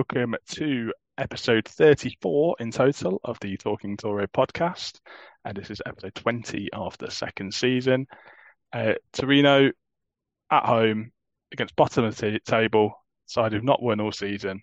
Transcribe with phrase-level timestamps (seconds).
[0.00, 4.98] welcome to episode 34 in total of the Talking Toro podcast.
[5.44, 8.06] And this is episode 20 of the second season.
[8.72, 9.70] Uh, Torino
[10.50, 11.12] at home
[11.52, 12.94] against bottom of the table,
[13.26, 14.62] side who've not won all season.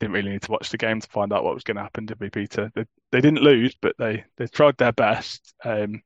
[0.00, 2.04] Didn't really need to watch the game to find out what was going to happen,
[2.04, 2.70] did we, Peter?
[2.74, 5.54] They, they didn't lose, but they, they tried their best.
[5.64, 6.02] Um,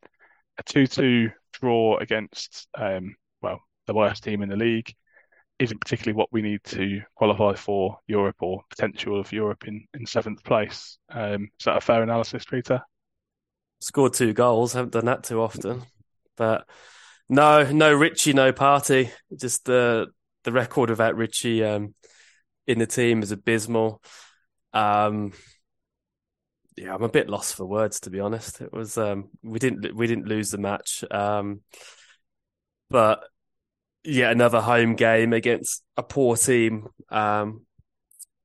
[0.56, 3.58] a 2 2 draw against, um, well,
[3.88, 4.94] the worst team in the league
[5.58, 10.06] isn't particularly what we need to qualify for Europe or potential of Europe in, in
[10.06, 10.98] seventh place.
[11.10, 12.82] Um, is that a fair analysis, Peter?
[13.80, 15.82] Scored two goals, haven't done that too often.
[16.36, 16.66] But
[17.28, 19.10] no, no Ricci, no party.
[19.36, 20.06] Just the
[20.42, 21.94] the record without Ricci um,
[22.66, 24.02] in the team is abysmal.
[24.72, 25.32] Um,
[26.76, 28.60] yeah, I'm a bit lost for words to be honest.
[28.60, 31.60] It was um, we didn't we didn't lose the match, um,
[32.90, 33.24] but
[34.04, 37.64] yeah, another home game against a poor team um,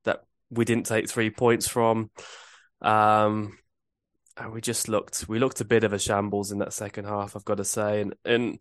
[0.04, 2.10] that we didn't take three points from.
[2.80, 3.58] Um,
[4.36, 7.36] and we just looked we looked a bit of a shambles in that second half,
[7.36, 8.58] I've got to say, and and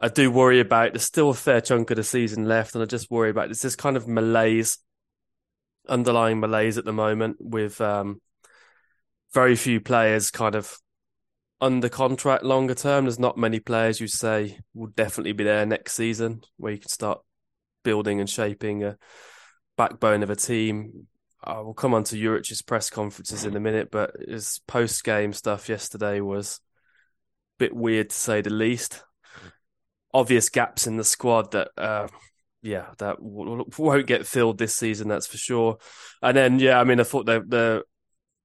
[0.00, 2.86] I do worry about there's still a fair chunk of the season left, and I
[2.86, 4.78] just worry about there's this kind of malaise,
[5.88, 8.20] underlying malaise at the moment with um,
[9.34, 10.78] very few players kind of
[11.60, 13.04] under contract longer term.
[13.04, 16.88] There's not many players you say will definitely be there next season where you can
[16.88, 17.20] start
[17.82, 18.98] building and shaping a
[19.76, 21.06] backbone of a team.
[21.42, 25.32] I will come on to Juric's press conferences in a minute, but his post game
[25.32, 26.60] stuff yesterday was
[27.56, 29.04] a bit weird to say the least.
[30.12, 32.08] Obvious gaps in the squad that, uh,
[32.62, 35.78] yeah, that won't get filled this season, that's for sure.
[36.20, 37.84] And then, yeah, I mean, I thought the the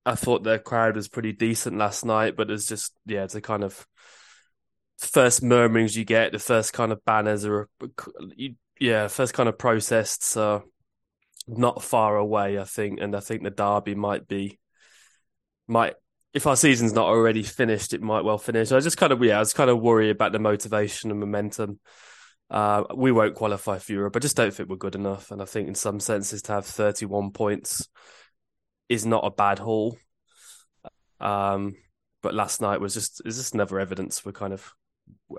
[0.05, 3.41] I thought the crowd was pretty decent last night, but it's just yeah, it's a
[3.41, 3.85] kind of
[4.97, 7.69] first murmurings you get, the first kind of banners are
[8.79, 10.63] yeah, first kind of protests are
[11.47, 14.59] not far away, I think, and I think the derby might be
[15.67, 15.95] might
[16.33, 18.71] if our season's not already finished, it might well finish.
[18.71, 21.79] I just kind of yeah, I was kind of worried about the motivation and momentum.
[22.49, 24.15] Uh, we won't qualify for Europe.
[24.15, 26.65] I just don't think we're good enough, and I think in some senses to have
[26.65, 27.87] thirty-one points
[28.91, 29.97] is not a bad haul.
[31.21, 31.75] Um,
[32.21, 34.73] but last night was just is just another evidence we're kind of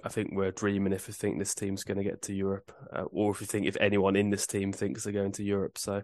[0.05, 3.03] I think we're dreaming if we think this team's going to get to Europe, uh,
[3.11, 5.79] or if we think if anyone in this team thinks they're going to Europe.
[5.79, 6.03] So,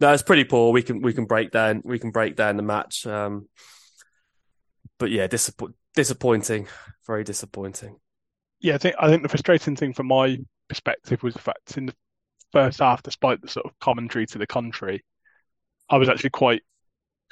[0.00, 0.72] no, it's pretty poor.
[0.72, 3.48] We can we can break down we can break down the match, um,
[4.98, 6.66] but yeah, disapp- disappointing,
[7.06, 7.96] very disappointing.
[8.60, 10.38] Yeah, I think I think the frustrating thing from my
[10.68, 11.94] perspective was the fact in the
[12.52, 15.04] first half, despite the sort of commentary to the contrary,
[15.88, 16.62] I was actually quite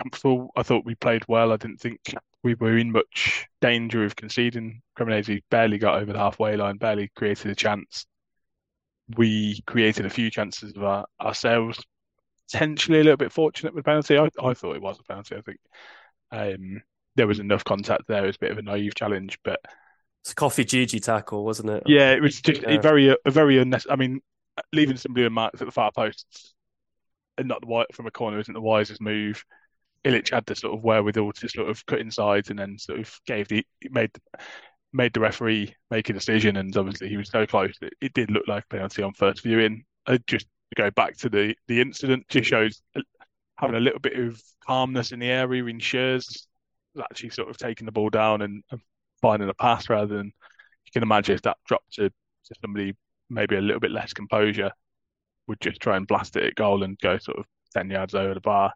[0.00, 0.50] comfortable.
[0.56, 1.52] I thought we played well.
[1.52, 2.00] I didn't think
[2.42, 4.82] we were in much danger of conceding.
[4.98, 8.06] Cremonese barely got over the halfway line, barely created a chance.
[9.16, 11.82] We created a few chances of our, ourselves,
[12.50, 14.16] potentially a little bit fortunate with penalty.
[14.16, 15.36] I, I thought it was a penalty.
[15.36, 15.58] I think
[16.30, 16.82] um,
[17.16, 18.24] there was enough contact there.
[18.24, 19.60] It was a bit of a naive challenge, but
[20.22, 21.82] it's a Koffi Djidji tackle, wasn't it?
[21.86, 22.70] Yeah, it was just yeah.
[22.70, 23.92] a very, a very unnecessary.
[23.92, 24.20] I mean,
[24.72, 26.54] leaving some somebody unmarked at the far posts
[27.38, 29.44] and not the white from a corner isn't the wisest move.
[30.04, 33.20] Ilic had the sort of wherewithal to sort of cut inside and then sort of
[33.26, 34.10] gave the made
[34.92, 38.30] made the referee make a decision, and obviously he was so close that it did
[38.30, 39.84] look like a penalty on first viewing.
[40.06, 40.46] Uh, just
[40.76, 42.82] go back to the the incident, just shows
[43.58, 46.46] having a little bit of calmness in the area ensures
[46.98, 48.80] actually sort of taking the ball down and, and
[49.20, 52.96] finding a pass rather than you can imagine if that dropped to, to somebody
[53.28, 54.72] maybe a little bit less composure
[55.46, 58.34] would just try and blast it at goal and go sort of ten yards over
[58.34, 58.72] the bar.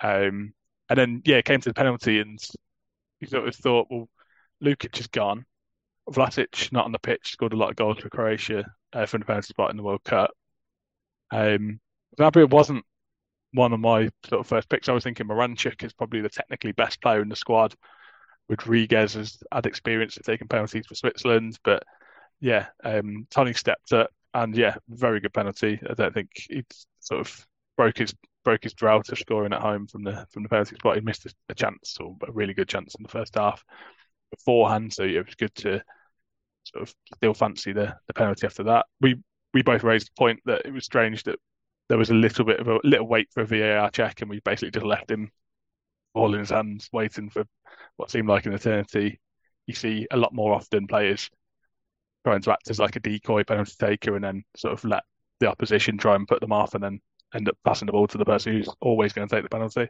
[0.00, 0.54] Um,
[0.88, 2.38] and then, yeah, it came to the penalty, and
[3.20, 4.08] you sort of thought, well,
[4.62, 5.44] Lukic is gone.
[6.10, 9.26] Vlasic not on the pitch, scored a lot of goals for Croatia uh, from the
[9.26, 10.30] penalty spot in the World Cup.
[11.30, 11.80] Um,
[12.18, 12.84] wasn't
[13.52, 14.88] one of my sort of first picks.
[14.88, 17.74] I was thinking Miranchuk is probably the technically best player in the squad.
[18.48, 21.82] Rodriguez has had experience of taking penalties for Switzerland, but
[22.40, 25.78] yeah, um, Tony stepped up and yeah, very good penalty.
[25.88, 26.64] I don't think he
[27.00, 27.46] sort of
[27.76, 30.96] broke his broke his drought of scoring at home from the from the penalty spot.
[30.96, 33.64] He missed a, chance or a really good chance in the first half
[34.30, 35.82] beforehand, so it was good to
[36.64, 38.86] sort of still fancy the, the penalty after that.
[39.00, 39.16] We
[39.54, 41.38] we both raised the point that it was strange that
[41.88, 44.40] there was a little bit of a little wait for a VAR check, and we
[44.40, 45.30] basically just left him
[46.14, 47.44] all in his hands, waiting for
[47.96, 49.20] what seemed like an eternity.
[49.66, 51.30] You see a lot more often players
[52.24, 55.02] trying to act as like a decoy penalty taker, and then sort of let
[55.40, 57.00] the opposition try and put them off, and then
[57.34, 59.88] end up passing the ball to the person who's always going to take the penalty.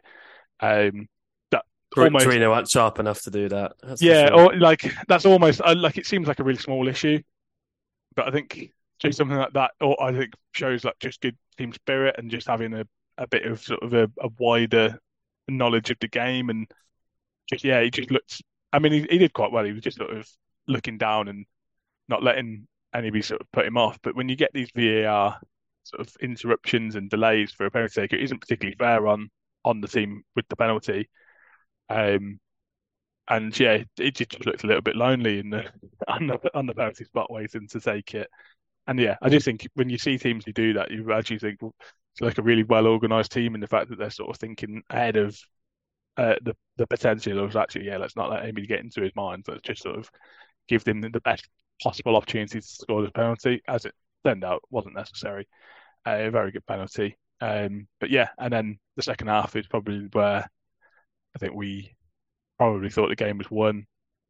[0.59, 1.07] Um,
[1.51, 1.65] that
[1.97, 3.73] almost Torino aren't sharp enough to do that.
[3.99, 4.51] yeah, sure.
[4.51, 7.21] or like that's almost uh, like it seems like a really small issue,
[8.15, 11.73] but I think doing something like that, or I think shows like just good team
[11.73, 12.85] spirit and just having a
[13.17, 14.99] a bit of sort of a, a wider
[15.47, 16.67] knowledge of the game and
[17.49, 18.41] just yeah, he just looked.
[18.71, 19.65] I mean, he, he did quite well.
[19.65, 20.27] He was just sort of
[20.67, 21.45] looking down and
[22.07, 23.99] not letting anybody sort of put him off.
[24.01, 25.39] But when you get these VAR
[25.83, 29.29] sort of interruptions and delays for a penalty taker, isn't particularly fair on
[29.65, 31.09] on the team with the penalty.
[31.89, 32.39] Um,
[33.27, 35.65] and yeah, it just looked a little bit lonely in the
[36.07, 38.29] on the on the penalty spot waiting to take it.
[38.87, 41.61] And yeah, I just think when you see teams who do that, you actually think
[41.61, 41.73] well,
[42.13, 44.83] it's like a really well organised team, and the fact that they're sort of thinking
[44.89, 45.37] ahead of
[46.17, 49.45] uh, the the potential of actually, yeah, let's not let anybody get into his mind.
[49.47, 50.09] Let's just sort of
[50.67, 51.47] give them the best
[51.81, 53.61] possible opportunity to score the penalty.
[53.67, 53.93] As it
[54.25, 55.47] turned out, wasn't necessary.
[56.05, 57.17] Uh, a very good penalty.
[57.41, 60.49] Um, but yeah, and then the second half is probably where
[61.35, 61.95] I think we
[62.57, 63.85] probably thought the game was won.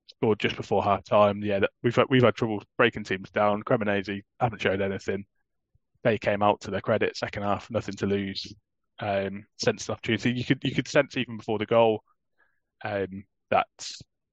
[0.07, 1.42] Scored just before half time.
[1.44, 3.63] Yeah, we've we've had trouble breaking teams down.
[3.63, 5.25] Cremonese haven't showed anything.
[6.04, 8.54] They came out to their credit second half, nothing to lose.
[9.00, 10.31] Um, sense an opportunity.
[10.31, 12.04] You could you could sense even before the goal
[12.84, 13.68] um, that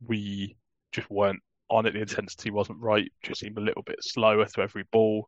[0.05, 0.57] we
[0.93, 1.93] just weren't on it.
[1.93, 3.11] The intensity wasn't right.
[3.23, 5.27] Just seemed a little bit slower to every ball.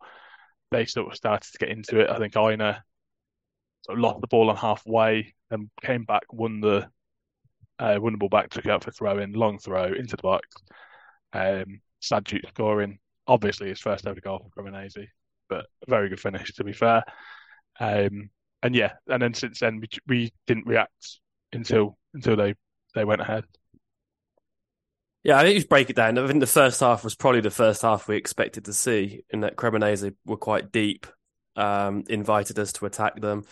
[0.70, 2.10] They sort of started to get into it.
[2.10, 2.82] I think Aina
[3.82, 6.88] sort of lost the ball on halfway and came back, won the
[7.78, 10.22] uh, won the ball back, took it out for throw in, long throw into the
[10.22, 10.48] box.
[11.32, 15.08] Um, Tsadjout scoring, obviously his first ever goal for Cremonese,
[15.48, 17.02] but a very good finish to be fair.
[17.80, 18.30] Um,
[18.62, 21.20] and yeah, and then since then we, we didn't react
[21.52, 22.54] until until they
[22.94, 23.44] they went ahead.
[25.24, 26.19] Yeah, I think you break it down.
[26.19, 29.40] I think the first half was probably the first half we expected to see, in
[29.40, 31.06] that Cremonese were quite deep,
[31.54, 33.44] um, invited us to attack them.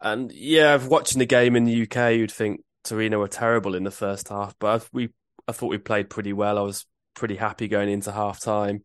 [0.00, 3.90] And yeah, watching the game in the UK, you'd think Torino were terrible in the
[3.90, 5.10] first half, but we
[5.46, 6.58] I thought we played pretty well.
[6.58, 8.82] I was pretty happy going into half time.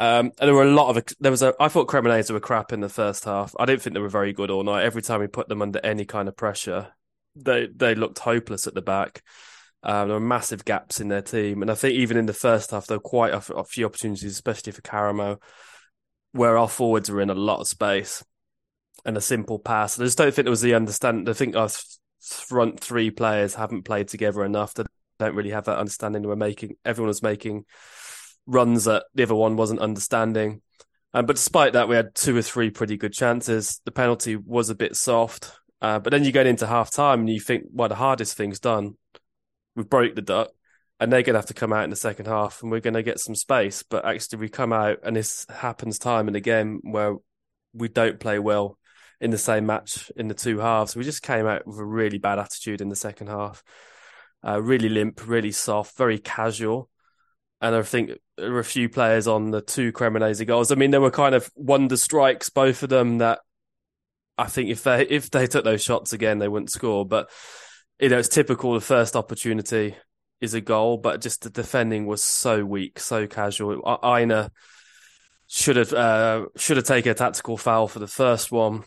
[0.00, 2.72] Um, and there were a lot of there was a I thought Cremonese were crap
[2.72, 3.54] in the first half.
[3.58, 4.84] I don't think they were very good all night.
[4.84, 6.88] Every time we put them under any kind of pressure,
[7.34, 9.22] they they looked hopeless at the back.
[9.82, 12.72] Um, there were massive gaps in their team, and I think even in the first
[12.72, 15.40] half, there were quite a, a few opportunities, especially for Karamoh,
[16.32, 18.24] where our forwards were in a lot of space
[19.04, 19.98] and a simple pass.
[19.98, 21.28] I just don't think there was the understanding.
[21.28, 21.70] I think our
[22.20, 24.74] front three players haven't played together enough.
[24.74, 24.84] They
[25.18, 26.22] don't really have that understanding.
[26.22, 27.64] Were making everyone was making
[28.46, 30.62] runs that the other one wasn't understanding.
[31.14, 33.80] Um, but despite that, we had two or three pretty good chances.
[33.84, 35.52] The penalty was a bit soft.
[35.80, 38.60] Uh, but then you get into half time and you think, well, the hardest thing's
[38.60, 38.96] done.
[39.78, 40.50] We've broke the duck
[40.98, 42.94] and they're going to have to come out in the second half and we're going
[42.94, 43.84] to get some space.
[43.84, 47.14] But actually, we come out and this happens time and again where
[47.72, 48.76] we don't play well
[49.20, 50.96] in the same match in the two halves.
[50.96, 53.62] We just came out with a really bad attitude in the second half.
[54.44, 56.90] Uh, really limp, really soft, very casual.
[57.60, 60.72] And I think there were a few players on the two Cremonese goals.
[60.72, 63.38] I mean, there were kind of wonder strikes, both of them that
[64.36, 67.04] I think if they if they took those shots again, they wouldn't score.
[67.06, 67.30] But
[68.00, 68.74] you know, it's typical.
[68.74, 69.96] The first opportunity
[70.40, 74.00] is a goal, but just the defending was so weak, so casual.
[74.04, 74.50] Aina
[75.48, 78.84] should have uh, should have taken a tactical foul for the first one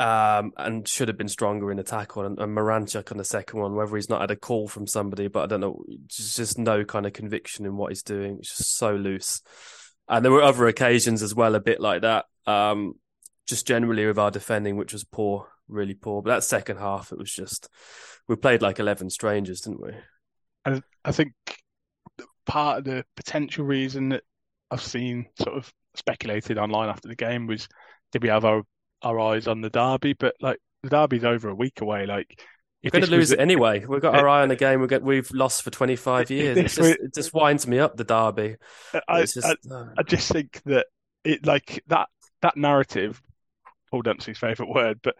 [0.00, 2.24] um, and should have been stronger in the tackle.
[2.24, 5.28] And, and Miranchuk on the second one, whether he's not had a call from somebody,
[5.28, 8.38] but I don't know, just no kind of conviction in what he's doing.
[8.38, 9.42] It's just so loose.
[10.08, 12.24] And there were other occasions as well, a bit like that.
[12.46, 12.94] Um,
[13.46, 16.22] just generally with our defending, which was poor, really poor.
[16.22, 17.68] But that second half, it was just
[18.28, 19.92] we played like eleven strangers, didn't we?
[20.64, 21.32] And I think
[22.46, 24.24] part of the potential reason that
[24.70, 27.68] I've seen sort of speculated online after the game was
[28.12, 28.62] did we have our
[29.02, 32.06] our eyes on the derby, but like the derby's over a week away.
[32.06, 32.42] Like
[32.82, 33.84] we're going to lose it anyway.
[33.84, 34.80] We've got our eye on the game.
[34.80, 36.56] We we've lost for twenty five years.
[36.56, 38.56] It just, it just winds me up the derby.
[39.08, 39.86] I, just, I, uh...
[39.98, 40.86] I, just think that
[41.24, 42.08] it like that
[42.42, 43.20] that narrative.
[43.90, 45.16] Paul Dempsey's favourite word, but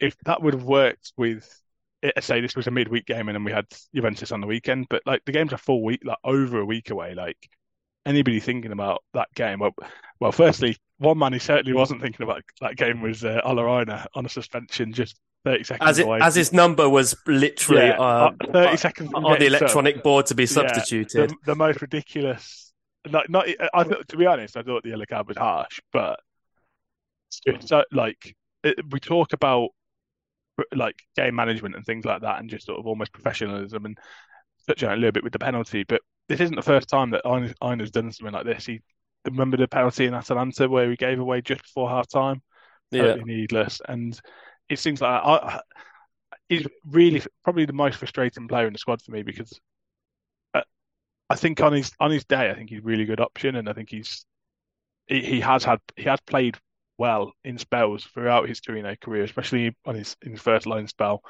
[0.00, 1.48] if that would have worked with,
[2.20, 5.02] say this was a midweek game and then we had Juventus on the weekend, but
[5.06, 7.14] like the game's a full week, like over a week away.
[7.14, 7.48] Like
[8.06, 9.74] anybody thinking about that game, well,
[10.20, 14.06] well, firstly, one man who certainly wasn't thinking about that game was uh, Ola Aina
[14.14, 16.18] on a suspension just 30 seconds as, it, away.
[16.20, 20.34] As his number was literally yeah, uh, uh 30 seconds on the electronic board to
[20.34, 21.18] be substituted.
[21.18, 22.72] Yeah, the, the, most ridiculous.
[23.08, 26.20] Not, not, I thought, to be honest, I thought the yellow card was harsh, but
[27.60, 29.70] so, like it, we talk about
[30.74, 33.98] like game management and things like that, and just sort of almost professionalism and
[34.66, 35.84] touch on a little bit with the penalty.
[35.84, 37.22] But this isn't the first time that
[37.62, 38.66] Aina's done something like this.
[38.66, 38.80] He
[39.24, 42.42] remember the penalty in Atalanta where he gave away just before half time.
[42.92, 43.24] Totally yeah.
[43.24, 43.80] needless.
[43.86, 44.18] And
[44.68, 45.60] it seems like I,
[46.48, 49.58] he's really probably the most frustrating player in the squad for me because
[50.54, 50.62] uh,
[51.28, 53.68] I think on his on his day, I think he's a really good option, and
[53.68, 54.24] I think he's
[55.06, 56.56] he, he has had he has played
[56.98, 61.22] well in spells throughout his Torino career, especially on his in his first line spell.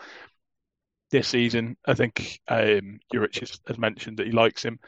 [1.10, 4.78] This season, I think um, has, has mentioned that he likes him,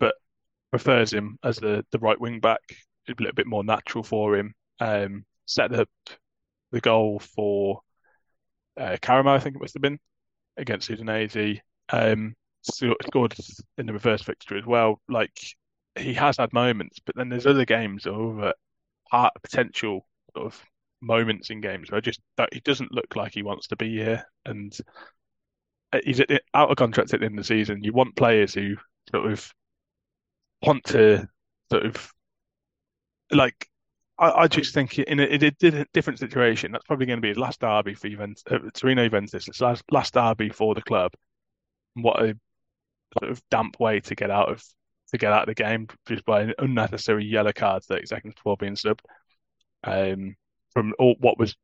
[0.00, 0.14] but
[0.70, 2.60] prefers him as the, the right wing back.
[3.08, 4.54] A little bit more natural for him.
[4.80, 5.88] Um, set up
[6.72, 7.80] the goal for
[8.78, 9.98] uh, I think it must have been,
[10.56, 11.60] against Udinese.
[11.90, 13.34] Um, scored
[13.78, 15.00] in the reverse fixture as well.
[15.08, 15.32] Like
[15.96, 18.52] he has had moments, but then there's other games over
[19.10, 20.62] part potential sort of
[21.00, 24.24] moments in games where just that he doesn't look like he wants to be here,
[24.46, 24.76] and
[25.92, 26.20] uh, he's
[26.54, 27.82] out of contract at the end of the season.
[27.82, 28.76] You want players who
[29.10, 29.52] sort of
[30.62, 31.28] want to
[31.70, 32.12] sort of
[33.30, 33.68] like.
[34.18, 37.28] I, I just think in a, in a, different situation, that's probably going to be
[37.28, 39.46] his last derby for Juventus, uh, Torino Juventus.
[39.46, 41.12] His last last derby for the club.
[41.94, 42.36] What a
[43.18, 44.64] sort of damp way to get out of
[45.10, 48.56] to get out of the game just by an unnecessary yellow card 30 seconds before
[48.56, 49.00] being subbed.
[49.84, 50.36] Um,
[50.72, 51.56] from all, what was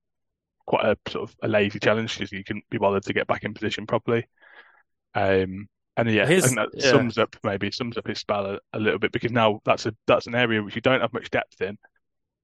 [0.66, 3.44] quite a sort of a lazy challenge because you couldn't be bothered to get back
[3.44, 4.26] in position properly.
[5.14, 6.90] Um, and yeah, his, I think that yeah.
[6.90, 9.94] sums up maybe sums up his spell a, a, little bit because now that's a
[10.06, 11.78] that's an area which you don't have much depth in.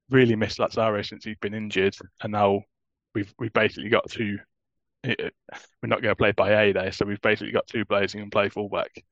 [0.09, 2.61] Really missed Lazaro since he's been injured, and now
[3.13, 4.37] we've we've basically got two.
[5.03, 5.31] We're
[5.83, 8.49] not going to play Bayeye there, so we've basically got two players who can play
[8.49, 9.03] fullback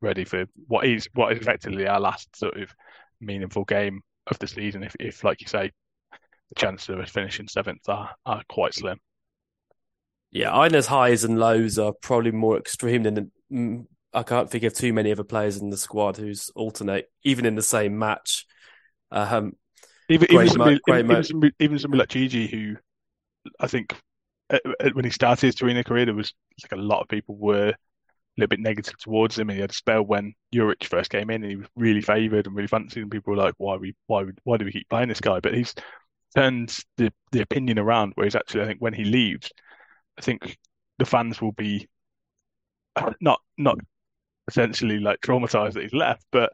[0.00, 2.74] ready for what is what is effectively our last sort of
[3.20, 4.82] meaningful game of the season.
[4.82, 5.70] If, if like you say,
[6.10, 8.98] the chances of us finishing seventh are, are quite slim.
[10.30, 14.74] Yeah, Aina's highs and lows are probably more extreme than mm, I can't think of
[14.74, 18.46] too many other players in the squad who's alternate, even in the same match.
[19.10, 19.54] Um,
[20.08, 22.76] even even somebody, even, even, somebody, even somebody like Djidji, who
[23.58, 23.94] I think
[24.50, 27.36] uh, uh, when he started his Torino career, there was like a lot of people
[27.36, 27.74] were
[28.40, 29.50] little bit negative towards him.
[29.50, 32.46] And he had a spell when Juric first came in, and he was really favoured
[32.46, 33.02] and really fancied.
[33.02, 35.54] And people were like, "Why we why why do we keep playing this guy?" But
[35.54, 35.74] he's
[36.34, 38.12] turned the the opinion around.
[38.16, 39.50] Whereas actually, I think when he leaves,
[40.18, 40.58] I think
[40.98, 41.88] the fans will be
[43.20, 43.78] not not
[44.48, 46.52] essentially like traumatized that he's left, but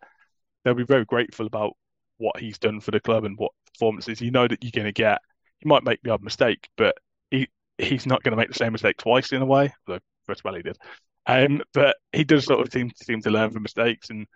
[0.64, 1.72] they'll be very grateful about
[2.18, 4.20] what he's done for the club and what performances.
[4.20, 5.20] You know that you're going to get.
[5.60, 6.96] He might make the odd mistake, but
[7.30, 9.72] he he's not going to make the same mistake twice in a way.
[9.86, 10.78] Although first well he did.
[11.26, 14.26] Um, but he does sort of seem seem to learn from mistakes, and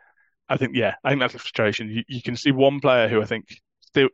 [0.48, 1.88] I think yeah, I think that's a frustration.
[1.90, 3.46] You, you can see one player who I think
[3.82, 4.08] still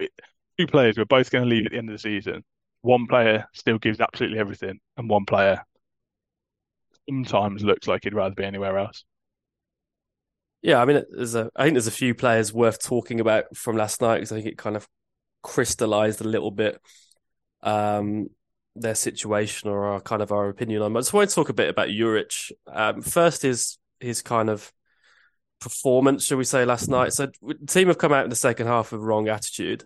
[0.58, 2.44] two players who are both going to leave at the end of the season.
[2.82, 5.64] One player still gives absolutely everything, and one player
[7.08, 9.04] sometimes looks like he'd rather be anywhere else.
[10.62, 13.76] Yeah, I mean, there's a I think there's a few players worth talking about from
[13.76, 14.88] last night because I think it kind of
[15.42, 16.80] crystallized a little bit.
[17.62, 18.30] Um,
[18.80, 20.96] their situation or our kind of our opinion on.
[20.96, 22.52] I just want to talk a bit about Juric.
[22.66, 24.72] Um, first is his kind of
[25.60, 27.12] performance, shall we say, last night.
[27.12, 27.28] So
[27.66, 29.84] team have come out in the second half with wrong attitude.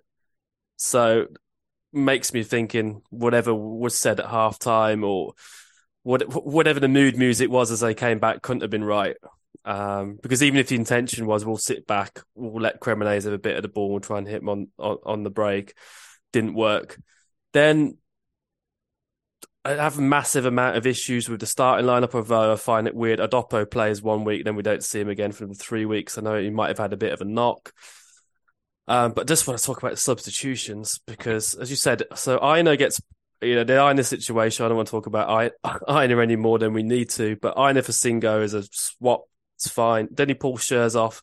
[0.76, 1.26] So
[1.92, 5.35] makes me thinking whatever was said at half time or
[6.02, 9.16] what, whatever the mood music was as they came back couldn't have been right.
[9.64, 13.38] Um, because even if the intention was we'll sit back, we'll let Cremonese have a
[13.38, 15.75] bit of the ball, we'll try and hit him on, on, on the break,
[16.32, 16.99] didn't work.
[17.52, 17.99] Then
[19.64, 22.94] I have a massive amount of issues with the starting lineup, although I find it
[22.94, 23.18] weird.
[23.18, 26.16] Adopo plays one week, then we don't see him again for three weeks.
[26.16, 27.72] I know he might have had a bit of a knock.
[28.88, 33.00] Um, but just want to talk about substitutions because, as you said, so Aina gets,
[33.42, 34.64] you know, they're the Aina situation.
[34.64, 35.52] I don't want to talk about
[35.88, 39.24] Aina any more than we need to, but Aina for Singo is a swap.
[39.56, 40.08] It's fine.
[40.10, 41.22] Then he pulls Schuurs off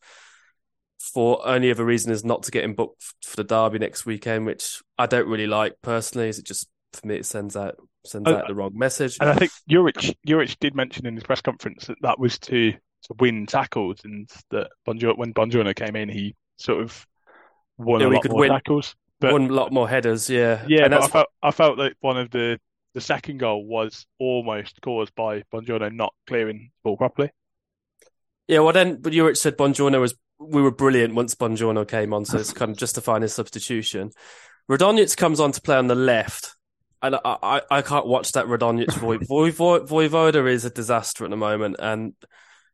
[0.99, 4.45] for only other reason is not to get him booked for the derby next weekend,
[4.45, 6.29] which I don't really like personally.
[6.29, 6.67] Is it just
[6.99, 7.75] for me, it sends out
[8.05, 9.17] sends oh, out the wrong message.
[9.19, 12.71] And I think Juric Juric did mention in his press conference that that was to
[12.71, 17.05] to win tackles, and that Buongiorno, when Buongiorno came in, he sort of
[17.77, 20.29] won yeah, a lot more win, tackles, but won a lot more headers.
[20.29, 20.85] Yeah, yeah.
[20.85, 22.59] And I felt I felt like one of the
[22.93, 27.29] the second goal was almost caused by Buongiorno not clearing the ball properly.
[28.47, 32.25] Yeah, well then, but Juric said Buongiorno was we were brilliant once Buongiorno came on,
[32.25, 34.11] so it's kind of justifying his substitution.
[34.69, 36.55] Radonjic comes on to play on the left,
[37.01, 39.17] and I, I, I can't watch that Radonjic Voy,
[39.51, 42.13] Voy, Vojvoda is a disaster at the moment and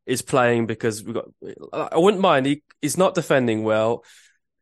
[0.05, 1.25] is playing because we got.
[1.71, 2.45] I wouldn't mind.
[2.45, 4.03] He he's not defending well.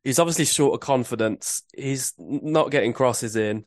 [0.03, 1.63] He's obviously short of confidence.
[1.75, 3.65] He's not getting crosses in,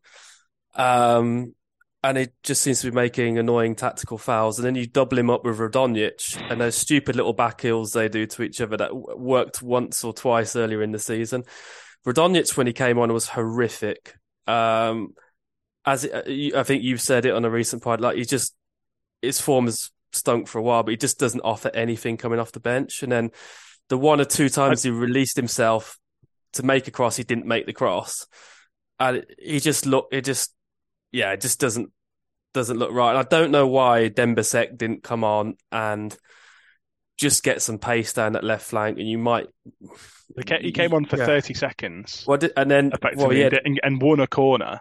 [0.75, 1.55] um,
[2.03, 4.59] and he just seems to be making annoying tactical fouls.
[4.59, 8.09] And then you double him up with Radonjic and those stupid little back heels they
[8.09, 11.45] do to each other that worked once or twice earlier in the season.
[12.07, 14.15] Radonjic, when he came on, was horrific.
[14.47, 15.15] Um,
[15.87, 16.13] as it,
[16.55, 18.55] uh, I think you've said it on a recent pod, like he just
[19.23, 22.53] his form has stunk for a while, but he just doesn't offer anything coming off
[22.53, 23.03] the bench.
[23.03, 23.31] And then
[23.89, 25.99] the one or two times I, he released himself
[26.55, 28.27] to make a cross, he didn't make the cross,
[29.01, 30.15] and he just looked.
[30.15, 30.55] It just,
[31.13, 31.91] yeah, it just doesn't
[32.53, 33.11] doesn't look right.
[33.11, 36.17] And I don't know why Dembele didn't come on and
[37.19, 39.49] just get some pace down that left flank, and you might.
[40.61, 41.27] He came on for Yeah.
[41.27, 44.81] 30 seconds, Well, and then well, effectively, yeah, and, did- and won a corner.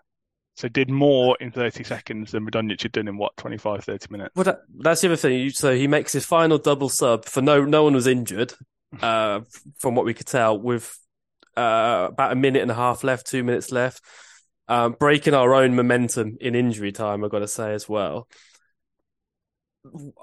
[0.55, 4.35] So did more in 30 seconds than Radonjic had done in what, 25, 30 minutes?
[4.35, 5.49] Well, that, that's the other thing.
[5.49, 8.53] So he makes his final double sub for no no one was injured,
[9.01, 9.41] uh,
[9.79, 10.95] from what we could tell, with
[11.57, 14.01] uh, about a minute and a half left, two minutes left,
[14.67, 17.23] um, breaking our own momentum in injury time.
[17.23, 18.27] I've got to say as well.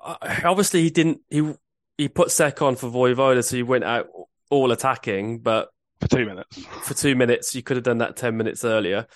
[0.03, 1.21] Uh, Obviously, he didn't.
[1.29, 1.53] He
[1.99, 4.07] he put Seck on for Vojvoda, so he went out
[4.49, 5.41] all attacking.
[5.41, 5.69] But
[6.01, 6.65] For two minutes.
[6.83, 9.07] for two minutes, you could have done that ten minutes earlier.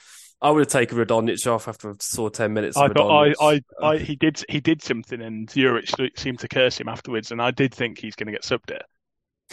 [0.43, 2.76] I would have taken Radonjic off after I saw ten minutes.
[2.76, 6.79] I thought I, I, I, he did, he did something, and Juric seemed to curse
[6.79, 8.83] him afterwards, and I did think he's going to get subbed it.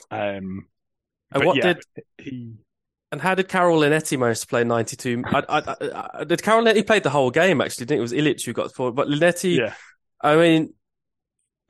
[0.10, 0.68] Um,
[1.34, 1.84] And what yeah, did
[2.18, 2.54] he?
[3.12, 5.24] And how did Karol Linetti manage to play 92?
[5.26, 8.00] I, I, I, I, did Karol Linetti played the whole game, actually, didn't it?
[8.00, 8.96] It was Ilic who got forward.
[8.96, 9.74] But Linetti, Yeah,
[10.22, 10.74] I mean,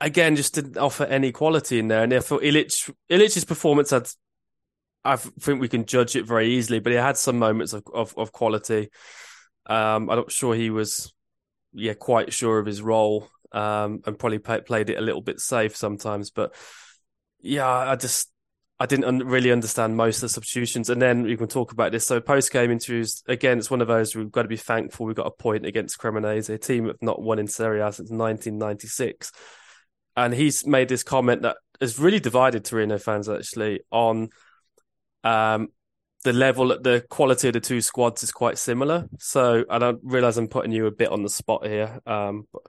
[0.00, 2.04] again, just didn't offer any quality in there.
[2.04, 4.08] And therefore, Ilic, Ilic's performance had,
[5.04, 8.14] I think we can judge it very easily, but he had some moments of, of,
[8.16, 8.90] of quality.
[9.66, 11.12] Um, I'm not sure he was,
[11.72, 15.40] yeah, quite sure of his role um, and probably play, played it a little bit
[15.40, 16.30] safe sometimes.
[16.30, 16.54] But
[17.40, 18.30] yeah, I just,
[18.78, 20.88] I didn't un- really understand most of the substitutions.
[20.88, 22.06] And then we can talk about this.
[22.06, 25.14] So post game interviews, again, it's one of those we've got to be thankful we
[25.14, 28.10] got a point against Cremonese, a team that have not won in Serie A since
[28.10, 29.32] 1996.
[30.16, 34.28] And he's made this comment that has really divided Torino fans actually on
[35.24, 35.68] um,
[36.24, 39.08] the level, the quality of the two squads is quite similar.
[39.18, 42.00] So I don't realize I'm putting you a bit on the spot here.
[42.06, 42.62] Um, but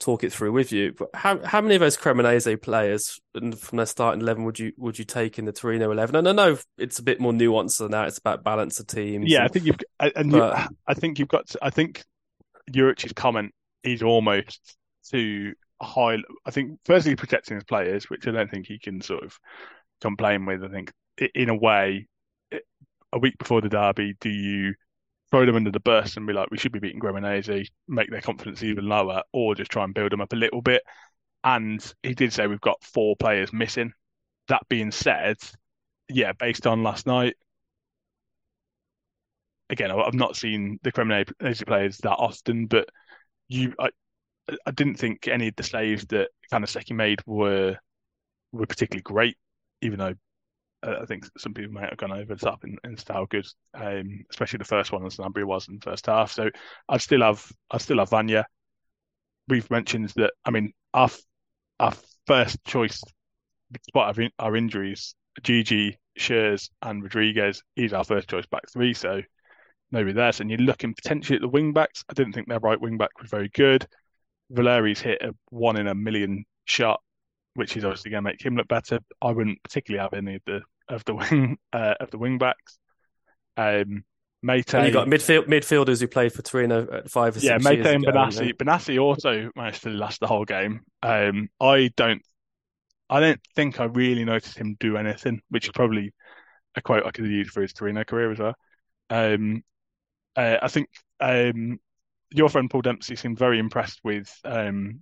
[0.00, 0.92] talk it through with you.
[0.98, 4.72] But how how many of those Cremonese players and from their starting eleven would you
[4.76, 6.16] would you take in the Torino eleven?
[6.16, 8.08] And I know it's a bit more nuanced than that.
[8.08, 9.30] It's about balance of teams.
[9.30, 9.44] yeah.
[9.44, 10.42] I think you've, and you,
[10.86, 11.46] I think you've got.
[11.50, 12.02] To, I think
[12.72, 13.52] Juric's comment
[13.82, 14.76] is almost
[15.10, 16.18] to high.
[16.46, 19.38] I think firstly protecting his players, which I don't think he can sort of
[20.00, 20.64] complain with.
[20.64, 22.06] I think i- in a way,
[22.52, 22.58] eh,
[23.12, 24.74] a week before the derby, do you
[25.30, 28.20] throw them under the bus and be like, we should be beating Cremonese, make their
[28.20, 30.82] confidence even lower, or just try and build them up a little bit?
[31.42, 33.92] And he did say we've got four players missing.
[34.48, 35.36] That being said,
[36.08, 37.34] yeah, based on last night,
[39.70, 42.88] again, I've not seen the Cremonese players that often, but
[43.48, 43.90] you, I,
[44.66, 47.76] I didn't think any of the saves that Carnesecchi made were
[48.52, 49.36] were particularly great,
[49.82, 50.14] even though
[50.84, 54.24] I think some people might have gone over the top in, in how good, um,
[54.30, 56.32] especially the first one as Sanabria was in the first half.
[56.32, 56.50] So
[56.88, 58.46] I'd still have I'd still have Vanya.
[59.48, 60.32] We've mentioned that.
[60.44, 61.10] I mean, our
[61.80, 61.94] our
[62.26, 63.02] first choice,
[63.72, 68.94] despite our, our injuries, Djidji, Schuurs, and Rodriguez is our first choice back three.
[68.94, 69.22] So
[69.90, 70.32] maybe there.
[70.40, 72.04] And you're looking potentially at the wing backs.
[72.08, 73.86] I didn't think their right wing back was very good.
[74.50, 77.00] Valeri's hit a one in a million shot,
[77.54, 78.98] which is obviously going to make him look better.
[79.22, 82.78] I wouldn't particularly have any of the of the wing uh, of the wing backs.
[83.56, 84.04] Um,
[84.44, 87.64] Meité, and you got midfield midfielders who played for Torino at five or yeah, six
[87.64, 88.52] Meité and Benassi.
[88.52, 90.80] Benassi also managed to last the whole game.
[91.02, 92.20] Um, I don't,
[93.08, 96.12] I don't think I really noticed him do anything, which is probably
[96.74, 98.54] a quote I could use for his Torino career as well.
[99.08, 99.62] Um,
[100.36, 100.88] uh, I think
[101.20, 101.78] um,
[102.30, 105.00] your friend Paul Dempsey seemed very impressed with um,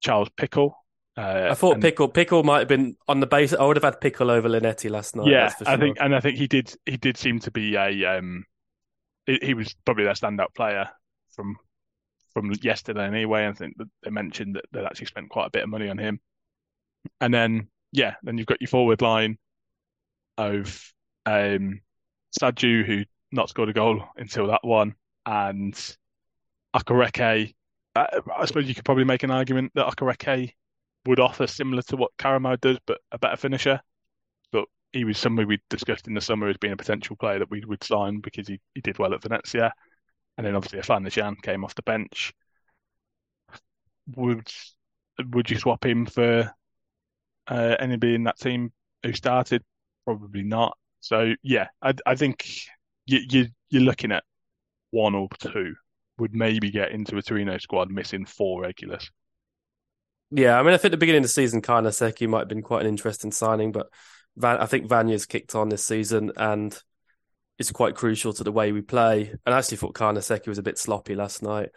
[0.00, 0.72] Charles Pickel.
[1.16, 3.52] Uh, I thought and- Pickel Pickel might have been on the base.
[3.52, 5.26] I would have had Pickel over Linetti last night.
[5.26, 6.74] yeah, for I think, and I think he did.
[6.86, 8.18] He did seem to be a.
[8.18, 8.44] Um,
[9.26, 10.88] he, he was probably their standout player
[11.32, 11.56] from
[12.32, 13.46] from yesterday anyway.
[13.46, 15.98] I think that they mentioned that they'd actually spent quite a bit of money on
[15.98, 16.18] him.
[17.20, 19.36] And then, yeah, then you've got your forward line
[20.38, 20.92] of
[21.26, 21.80] um,
[22.40, 24.94] Tsadjout, who not scored a goal until that one,
[25.26, 25.74] and
[26.74, 27.54] Okereke.
[27.94, 30.54] I, I suppose you could probably make an argument that Okereke
[31.06, 33.80] would offer similar to what Karamoh does, but a better finisher.
[34.52, 37.50] But he was somebody we discussed in the summer as being a potential player that
[37.50, 39.72] we would sign because he, he did well at Venezia.
[40.38, 42.32] And then obviously Afena-Gyan came off the bench.
[44.16, 44.48] Would
[45.30, 46.52] would you swap him for
[47.46, 49.62] uh, anybody in that team who started?
[50.04, 50.76] Probably not.
[51.00, 52.48] So yeah, I I think
[53.06, 54.24] you you you're looking at
[54.90, 55.74] one or two
[56.18, 59.10] would maybe get into a Torino squad missing four regulars.
[60.34, 62.80] Yeah, I mean, I think the beginning of the season, Carnesecchi might have been quite
[62.82, 63.88] an interesting signing, but
[64.36, 66.76] Van, I think Vanya's kicked on this season and
[67.58, 69.30] it's quite crucial to the way we play.
[69.46, 71.70] And I actually thought Carnesecchi was a bit sloppy last night.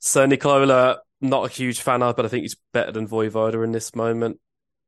[0.00, 3.94] Sernicola, not a huge fan of, but I think he's better than Vojvoda in this
[3.94, 4.40] moment.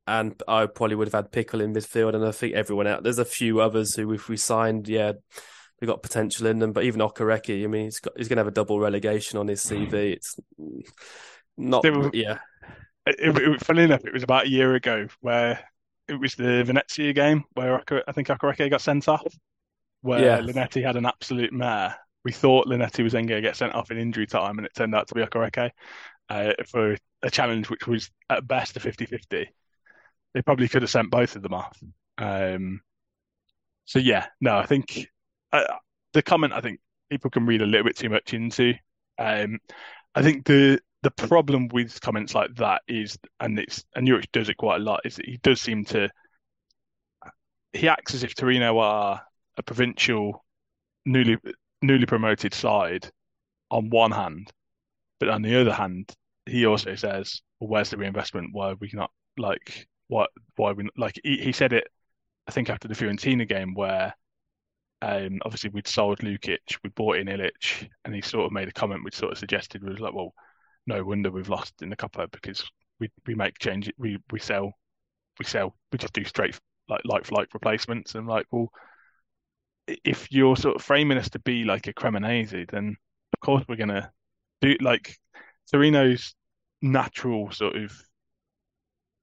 [0.07, 3.03] and I probably would have had Pickel in midfield, and I think everyone out.
[3.03, 5.13] There's a few others who, if we signed, yeah,
[5.81, 6.73] we got potential in them.
[6.73, 9.47] But even Okereke, I mean, he's got he's going to have a double relegation on
[9.47, 10.13] his CV.
[10.13, 10.37] It's
[11.57, 12.39] not, Still- yeah,
[13.05, 15.59] It, it, funny enough, it was about a year ago where
[16.07, 19.33] it was the Venezia game where I think Okereke got sent off,
[20.01, 20.39] where Yeah.
[20.39, 21.95] Linetti had an absolute mare.
[22.23, 24.73] We thought Linetti was then going to get sent off in injury time, and it
[24.75, 25.71] turned out to be Okereke
[26.29, 29.47] uh, for a challenge which was at best a 50-50.
[30.33, 31.77] They probably could have sent both of them off.
[32.17, 32.81] Um,
[33.85, 35.07] so yeah, no, I think
[35.51, 35.63] uh,
[36.13, 38.73] the comment I think people can read a little bit too much into.
[39.17, 39.59] Um,
[40.15, 44.49] I think the the problem with comments like that is, and it's and Juric does
[44.49, 46.09] it quite a lot, is that he does seem to
[47.73, 49.21] he acts as if Torino are
[49.57, 50.43] a provincial,
[51.05, 51.37] newly
[51.81, 53.09] newly promoted side
[53.71, 54.51] on one hand,
[55.19, 56.13] but on the other hand,
[56.45, 58.49] he also says, "Well, where's the reinvestment?
[58.53, 60.29] Why are we not like what?
[60.55, 61.87] Why we not, like?" He, he said it,
[62.47, 64.13] I think, after the Fiorentina game where.
[65.03, 68.71] Um, obviously, we'd sold Lukic, we bought in Ilic, and he sort of made a
[68.71, 70.31] comment which sort of suggested was like, well,
[70.87, 72.63] no wonder we've lost in the cuppa because
[72.99, 74.73] we we make change we we sell
[75.39, 78.15] we sell we just do straight like like for like replacements.
[78.15, 78.71] And like well
[79.87, 82.95] if you're sort of framing us to be like a Cremonese then
[83.33, 84.11] of course we're gonna
[84.61, 85.17] do like
[85.71, 86.35] Torino's
[86.81, 87.91] natural sort of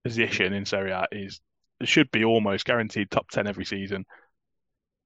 [0.05, 1.41] position in Serie A is
[1.81, 4.05] it should be almost guaranteed top 10 every season.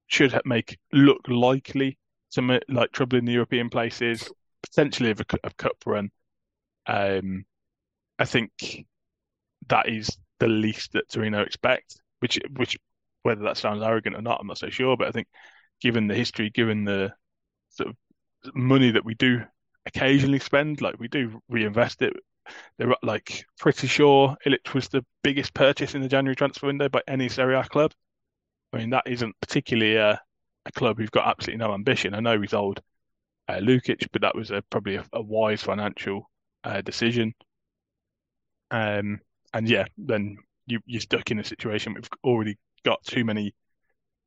[0.07, 1.97] Should make look likely
[2.31, 4.31] to like trouble in the European places
[4.63, 6.09] potentially of a, a cup run
[6.87, 7.45] um,
[8.19, 8.85] I think
[9.69, 12.77] that is the least that Torino expect, which which
[13.23, 14.97] whether that sounds arrogant or not, I'm not so sure.
[14.97, 15.27] But I think
[15.81, 17.13] given the history, given the
[17.69, 17.95] sort of
[18.55, 19.43] money that we do
[19.85, 22.13] occasionally spend, like we do reinvest it.
[22.77, 27.01] They're like pretty sure Ilic was the biggest purchase in the January transfer window by
[27.07, 27.93] any Serie A club.
[28.73, 30.19] I mean, that isn't particularly a,
[30.65, 32.13] a club who've got absolutely no ambition.
[32.13, 32.81] I know he's old,
[33.47, 36.29] uh, Lukic, but that was a, probably a, a wise financial
[36.63, 37.33] uh, decision.
[38.71, 39.19] Um,
[39.53, 41.93] and yeah, then you, you're stuck in a situation.
[41.93, 43.53] We've already got too many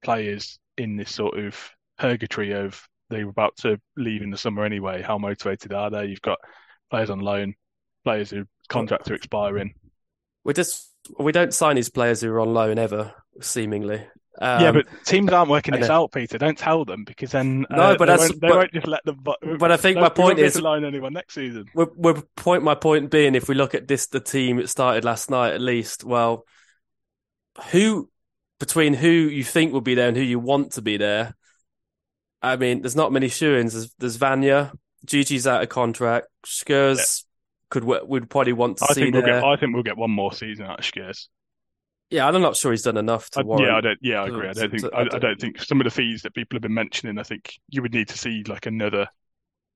[0.04, 1.56] players in this sort of
[1.98, 5.02] purgatory of they were about to leave in the summer anyway.
[5.02, 6.06] How motivated are they?
[6.06, 6.38] You've got
[6.90, 7.54] players on loan,
[8.04, 9.74] players whose contracts are expiring.
[10.44, 14.06] we just we don't sign these players who are on loan ever, seemingly.
[14.38, 16.36] Um, yeah, but teams aren't working this out, Peter.
[16.36, 18.86] Don't tell them because then No, uh, but they, that's- won't, they but- won't just
[18.86, 19.18] let them.
[19.22, 21.66] But, but I think my point is- line anyone next season.
[21.74, 25.04] We're, we're point my point being, if we look at this, the team that started
[25.04, 26.44] last night, at least, well,
[27.70, 28.10] who
[28.60, 31.34] between who you think will be there and who you want to be there?
[32.42, 33.72] I mean, there's not many shoo-ins.
[33.72, 34.72] There's, there's Vanya,
[35.06, 37.24] Djidji's out of contract, Schuurs
[37.68, 39.40] could would probably want to I see think we'll there.
[39.40, 39.44] get.
[39.44, 41.26] I think we'll get one more season out of Schuurs.
[42.10, 43.66] Yeah, I'm not sure he's done enough to I, warrant.
[43.66, 43.98] yeah, I don't.
[44.00, 44.48] Yeah, I agree.
[44.48, 44.82] I don't think.
[44.82, 47.18] to- I, I don't think some of the fees that people have been mentioning.
[47.18, 49.08] I think you would need to see like another,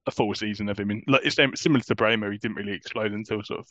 [0.06, 0.90] a full season of him.
[0.92, 2.30] In, like it's similar to Bremer.
[2.30, 3.66] He didn't really explode until sort of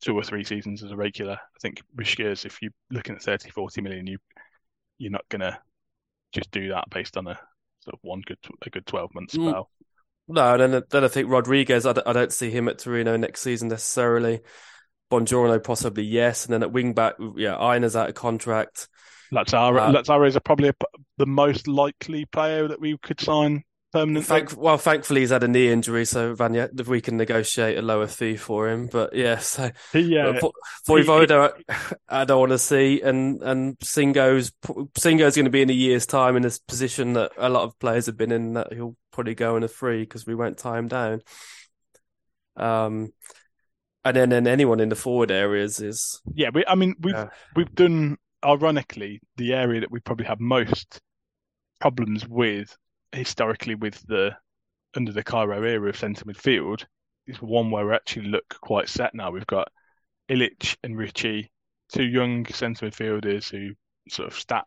[0.00, 1.34] two or three seasons as a regular.
[1.34, 4.18] I think with Schuurs, if you're looking at 30, 40 million, you
[4.98, 5.58] you're not gonna
[6.32, 7.38] just do that based on a
[7.80, 9.50] sort of one good a good twelve month Mm.
[9.50, 9.70] spell.
[10.26, 11.86] No, then then I think Rodriguez.
[11.86, 14.40] I don't, I don't see him at Torino next season necessarily.
[15.20, 18.88] Buongiorno possibly yes, and then at wing back, yeah, Aina's out of contract.
[19.30, 20.74] Lazaro, Uh, Lazaro is probably a,
[21.18, 24.22] the most likely player that we could sign permanently.
[24.22, 27.82] Thank, well, thankfully he's had a knee injury, so Vanya, if we can negotiate a
[27.82, 28.88] lower fee for him.
[28.88, 30.50] But yeah, so yeah, uh,
[30.86, 31.52] Vojvoda,
[32.08, 34.52] I don't want to see, and and Singo's
[34.96, 37.78] Singo's going to be in a year's time in this position that a lot of
[37.78, 38.54] players have been in.
[38.54, 41.22] That he'll probably go in a free because we won't tie him down.
[42.56, 43.12] Um,
[44.04, 47.28] and then then anyone in the forward areas is yeah, we, I mean, we've Yeah.
[47.56, 51.00] we've done ironically the area that we probably have most
[51.80, 52.76] problems with
[53.12, 54.36] historically with the
[54.96, 56.84] under the Cairo era of centre midfield
[57.26, 59.30] is one where we actually look quite set now.
[59.30, 59.68] We've got
[60.28, 61.50] Ilic and Ricci,
[61.92, 63.74] two young centre midfielders who
[64.08, 64.64] sort of stat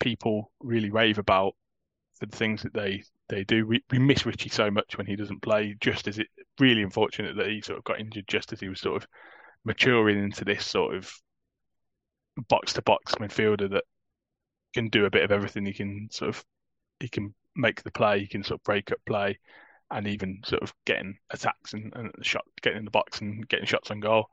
[0.00, 1.54] people really rave about
[2.18, 3.66] for the things that they they do.
[3.66, 5.74] We we miss Ricci so much when he doesn't play.
[5.80, 6.28] Just as it
[6.60, 9.08] really unfortunate that he sort of got injured just as he was sort of
[9.64, 11.10] maturing into this sort of
[12.48, 13.84] box to box midfielder that
[14.74, 15.64] can do a bit of everything.
[15.64, 16.44] He can sort of
[17.00, 19.38] he can make the play, he can sort of break up play,
[19.90, 23.66] and even sort of getting attacks and, and shot getting in the box and getting
[23.66, 24.26] shots on goal.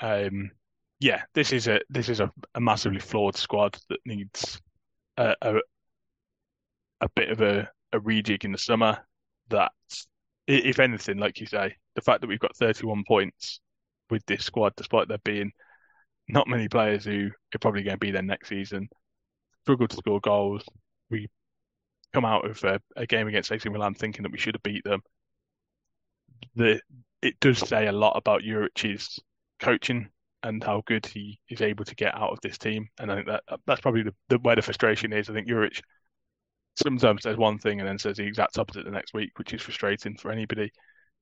[0.00, 0.50] Um,
[0.98, 4.60] yeah, this is a this is a, a massively flawed squad that needs
[5.18, 5.54] a, a
[7.02, 8.98] a bit of a, a rejig in the summer.
[9.48, 9.72] That,
[10.46, 13.60] if anything, like you say, the fact that we've got 31 points
[14.10, 15.52] with this squad, despite there being
[16.28, 18.88] not many players who are probably going to be there next season.
[19.62, 20.64] Struggle to score goals.
[21.10, 21.28] We
[22.12, 24.84] come out of a, a game against AC Milan thinking that we should have beat
[24.84, 25.00] them.
[26.54, 26.80] The
[27.22, 29.18] it does say a lot about Juric's
[29.60, 30.08] coaching
[30.42, 32.88] and how good he is able to get out of this team.
[32.98, 35.28] And I think that that's probably the, the where the frustration is.
[35.28, 35.82] I think Juric
[36.76, 39.62] sometimes says one thing and then says the exact opposite the next week, which is
[39.62, 40.72] frustrating for anybody.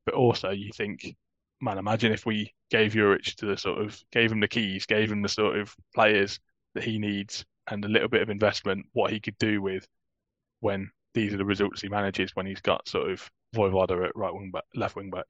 [0.05, 1.15] But also, you think,
[1.61, 5.11] man, imagine if we gave Juric to the sort of gave him the keys, gave
[5.11, 6.39] him the sort of players
[6.75, 9.87] that he needs, and a little bit of investment, what he could do with
[10.61, 14.33] when these are the results he manages when he's got sort of Vojvoda at right
[14.33, 15.25] wing back, left wing back.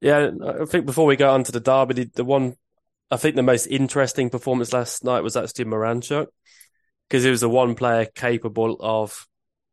[0.00, 2.54] Yeah, I think before we go on to the derby, the, the one
[3.10, 6.26] I think the most interesting performance last night was actually Miranchuk
[7.08, 9.26] because he was the one player capable of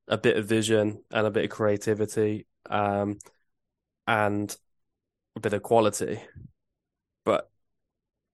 [0.08, 3.18] a bit of vision and a bit of creativity um,
[4.06, 4.56] and
[5.36, 6.20] a bit of quality.
[7.26, 7.50] But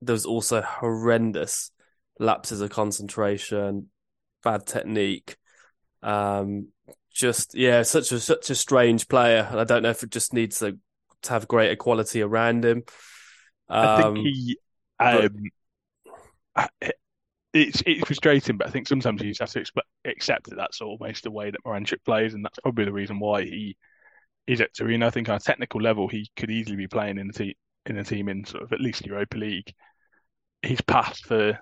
[0.02, 1.72] there was also horrendous
[2.20, 3.90] lapses of concentration,
[4.44, 5.38] bad technique.
[6.02, 6.70] Um,
[7.14, 10.34] just yeah, such a such a strange player, and I don't know if it just
[10.34, 10.78] needs to,
[11.24, 12.84] to have greater quality around him.
[13.68, 14.58] Um, I think um, he
[15.00, 15.30] um,
[16.56, 16.96] but...
[17.54, 20.82] it's it's frustrating, but I think sometimes you just have to expe- accept that that's
[20.82, 23.78] almost the way that Miranchuk plays, and that's probably the reason why he
[24.48, 25.08] is at Torino.
[25.08, 27.54] I think on a technical level, he could easily be playing in the team
[27.86, 29.74] in a team in sort of at least Europa League.
[30.62, 31.58] His pass for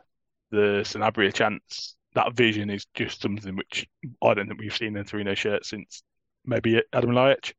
[0.51, 3.87] the Sanabria chance, that vision is just something which
[4.23, 6.03] I don't think we've seen in Torino shirt since
[6.45, 7.53] maybe Adam Ljajic.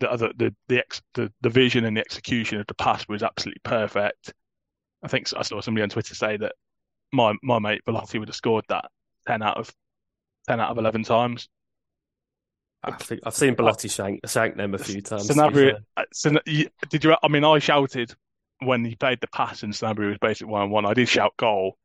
[0.00, 3.22] The other the the, ex, the the vision and the execution of the pass was
[3.22, 4.32] absolutely perfect.
[5.02, 6.54] I think I saw somebody on Twitter say that
[7.12, 8.86] my my mate Belotti would have scored that
[9.26, 9.72] ten out of
[10.48, 11.48] ten out of eleven times.
[12.82, 15.28] I think I've seen Belotti shank, shank them a few times.
[15.28, 16.04] Sanabria, uh,
[16.88, 17.14] did you?
[17.22, 18.14] I mean, I shouted
[18.60, 20.86] when he played the pass and Sanabria was basically one on one.
[20.86, 21.76] I did shout goal,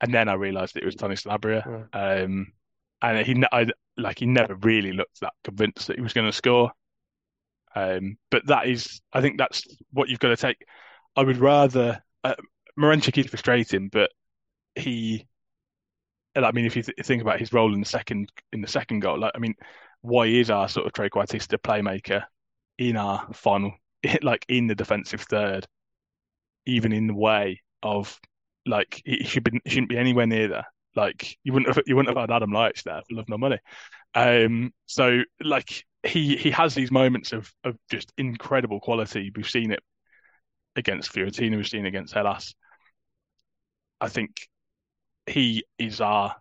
[0.00, 1.88] and then I realised it was Tony Sanabria.
[1.94, 2.22] Yeah.
[2.22, 2.52] Um,
[3.00, 3.66] and he, I,
[3.96, 6.72] like, he never really looked that convinced that he was going to score.
[7.74, 10.64] Um, but that is, I think that's what you've got to take.
[11.16, 12.02] I would rather.
[12.22, 12.34] Uh,
[12.78, 14.10] Miranchuk is frustrating, but
[14.76, 15.26] he
[16.36, 19.00] I mean, if you th- think about his role in the second in the second
[19.00, 19.54] goal, like I mean,
[20.00, 22.24] why is our sort of trequartista playmaker
[22.78, 23.72] in our final,
[24.22, 25.66] like in the defensive third,
[26.66, 28.18] even in the way of
[28.66, 30.66] like he should be shouldn't be anywhere near there.
[30.96, 33.58] Like you wouldn't have you wouldn't have had Adam Ljajic there for love no money.
[34.14, 39.30] Um, so like he he has these moments of of just incredible quality.
[39.34, 39.82] We've seen it
[40.76, 42.54] against Fiorentina, we've seen it against Hellas.
[44.00, 44.48] I think
[45.26, 46.34] he is our.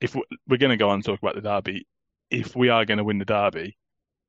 [0.00, 1.86] If we're going to go on and talk about the derby,
[2.30, 3.76] if we are going to win the derby,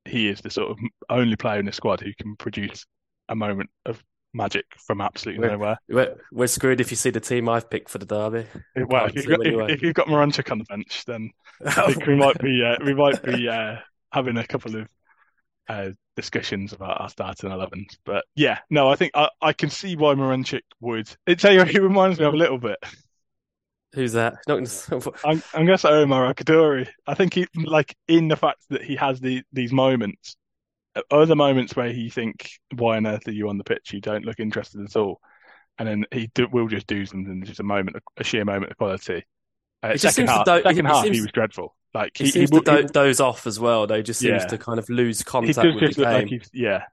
[0.06, 0.78] he is the sort of
[1.10, 2.86] only player in the squad who can produce
[3.28, 4.02] a moment of
[4.34, 5.78] magic from absolutely we're, nowhere.
[5.90, 8.48] We're, we're, screwed if you see the team I've picked for the derby.
[8.76, 11.32] Well, if you've, got, if, if you've got on the bench, then
[11.66, 13.78] I think we might be uh, we might be uh,
[14.12, 14.88] having a couple of
[15.68, 17.98] uh, discussions about our starting 11s.
[18.06, 21.10] But yeah, no, I think I, I can see why Miranchuk would.
[21.26, 22.78] It's he reminds me of a little bit.
[23.94, 24.36] Who's that?
[24.48, 25.02] Not gonna...
[25.24, 26.88] I'm, I'm going to say Omar Akadori.
[27.06, 30.36] I think he, like, in the fact that he has the, these moments,
[31.12, 33.94] other moments where he think, "Why on earth are you on the pitch?
[33.94, 35.20] You don't look interested at all,"
[35.78, 38.78] and then he do, will just do something, just a moment, a sheer moment of
[38.78, 39.24] quality.
[39.84, 41.76] Uh, second half, do- second he, half, he was dreadful.
[41.94, 43.88] Like he, he seems he, to do- doze off as well.
[43.88, 44.48] Though, just seems yeah.
[44.48, 46.28] to kind of lose contact with the game.
[46.30, 46.84] Like yeah,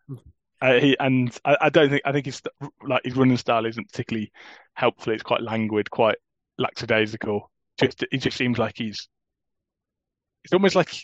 [0.61, 2.43] uh, he and I, I, don't think I think his
[2.83, 4.33] like his running style isn't particularly
[4.75, 5.13] helpful.
[5.13, 6.17] It's quite languid, quite
[6.59, 7.51] lackadaisical.
[7.79, 9.09] Just it just seems like he's
[10.45, 10.95] it's almost like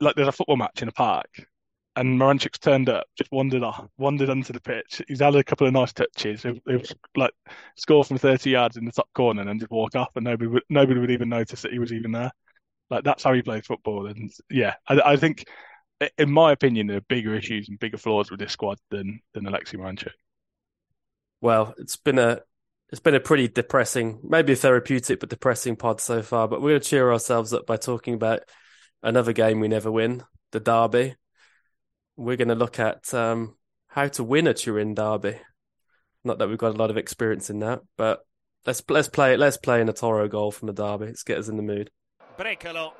[0.00, 1.28] like there's a football match in a park
[1.98, 5.02] and Miranchuk's turned up, just wandered off, wandered onto the pitch.
[5.08, 6.44] He's had a couple of nice touches.
[6.44, 7.32] It was like
[7.76, 10.46] score from 30 yards in the top corner and then just walk off, and nobody
[10.46, 12.30] would nobody would even notice that he was even there.
[12.88, 14.06] Like that's how he plays football.
[14.06, 15.44] And yeah, I, I think,
[16.16, 19.44] in my opinion, there are bigger issues and bigger flaws with this squad than than
[19.44, 20.12] Alexi Miranchuk.
[21.40, 22.42] Well, it's been a
[22.90, 26.48] it's been a pretty depressing, maybe therapeutic but depressing pod so far.
[26.48, 28.40] But we're going to cheer ourselves up by talking about
[29.02, 31.16] another game we never win, the derby.
[32.16, 33.56] We're going to look at um,
[33.88, 35.38] how to win a Turin derby.
[36.24, 38.20] Not that we've got a lot of experience in that, but
[38.66, 41.06] let's let's play let's play in a Toro goal from the derby.
[41.06, 41.90] Let's get us in the mood.
[42.36, 42.92] Brekalo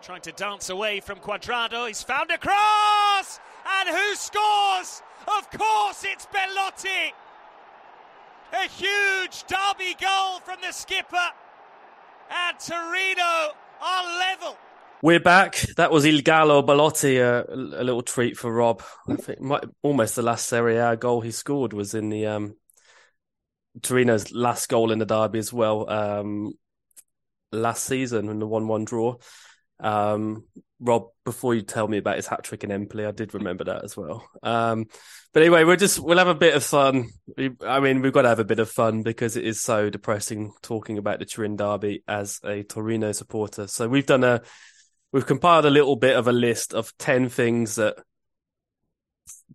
[0.00, 1.86] trying to dance away from Cuadrado.
[1.86, 3.40] He's found a cross,
[3.80, 5.02] and who scores?
[5.26, 7.14] Of course, it's Belotti.
[8.52, 11.16] A huge derby goal from the skipper.
[12.30, 14.56] And Torino are level.
[15.02, 15.56] We're back.
[15.76, 18.82] That was Il Gallo Belotti, uh, a little treat for Rob.
[19.08, 19.40] I think
[19.82, 22.56] almost the last Serie A goal he scored was in the um,
[23.80, 25.88] Torino's last goal in the derby as well.
[25.88, 26.52] Um,
[27.52, 29.16] last season in the one-one draw.
[29.80, 30.44] Um,
[30.84, 33.84] Rob, before you tell me about his hat trick in Empoli, I did remember that
[33.84, 34.28] as well.
[34.42, 34.86] Um,
[35.32, 37.08] but anyway, we'll just we'll have a bit of fun.
[37.64, 40.52] I mean, we've got to have a bit of fun because it is so depressing
[40.60, 43.68] talking about the Turin derby as a Torino supporter.
[43.68, 44.42] So we've done a
[45.12, 47.94] we've compiled a little bit of a list of ten things that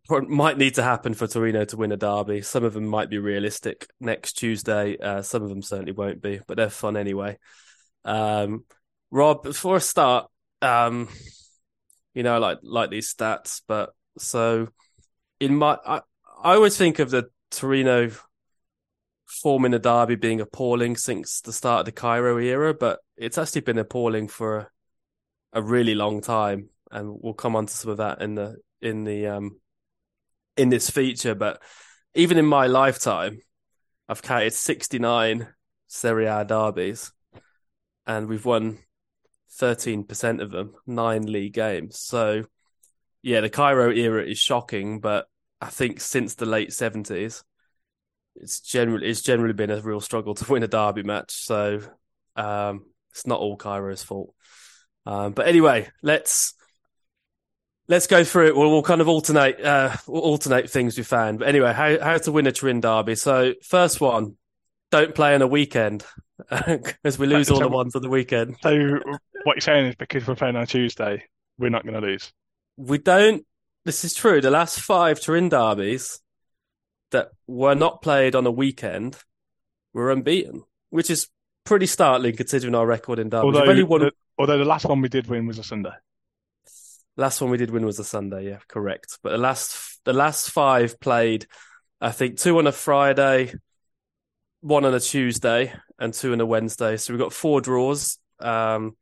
[0.10, 2.42] might need to happen for Torino to win a derby.
[2.42, 4.98] Some of them might be realistic next Tuesday.
[4.98, 7.38] Uh, some of them certainly won't be, but they're fun anyway.
[8.06, 8.64] Um,
[9.12, 10.30] Rob, before I start,
[10.62, 11.10] um,
[12.14, 14.70] you know, like like these stats, but so
[15.40, 16.02] in my, I,
[16.42, 18.10] I always think of the Torino
[19.26, 23.38] form in the derby being appalling since the start of the Cairo era, but it's
[23.38, 24.70] actually been appalling for a,
[25.54, 29.04] a really long time, and we'll come on to some of that in the in
[29.04, 29.60] the um
[30.56, 31.36] in this feature.
[31.36, 31.62] But
[32.16, 33.40] even in my lifetime,
[34.10, 35.48] I've counted sixty nine
[35.88, 37.12] Serie A derbies,
[38.06, 38.80] and we've won
[39.60, 42.00] 13% of them, nine league games.
[42.00, 42.44] So,
[43.22, 45.28] yeah, the Cairo era is shocking, but
[45.62, 47.44] I think since the late 70s,
[48.36, 51.32] it's generally it's generally been a real struggle to win a derby match.
[51.32, 51.82] So,
[52.36, 54.34] um, it's not all Cairo's fault.
[55.06, 56.54] Um, but anyway, let's
[57.88, 58.56] let's go through it.
[58.56, 61.40] We'll, we'll kind of alternate uh, we'll alternate things we found.
[61.40, 63.16] But anyway, how how to win a Turin derby?
[63.16, 64.38] So, first one,
[64.92, 66.06] don't play on a weekend
[66.50, 68.58] because we lose all the ones on the weekend.
[68.62, 69.00] So
[69.48, 71.24] what you're saying is because we're playing on Tuesday,
[71.58, 72.34] we're not going to lose.
[72.76, 73.46] We don't.
[73.86, 74.42] This is true.
[74.42, 76.20] The last five Turin derbies
[77.12, 79.16] that were not played on a weekend
[79.94, 81.30] were unbeaten, which is
[81.64, 83.56] pretty startling considering our record in derbies.
[83.56, 84.02] Although, won...
[84.02, 85.94] the, although the last one we did win was a Sunday.
[87.16, 89.18] Last one we did win was a Sunday, yeah, correct.
[89.24, 91.48] But the last the last five played,
[92.02, 93.54] I think two on a Friday,
[94.60, 96.98] one on a Tuesday and two on a Wednesday.
[96.98, 98.98] So we've got four draws, um,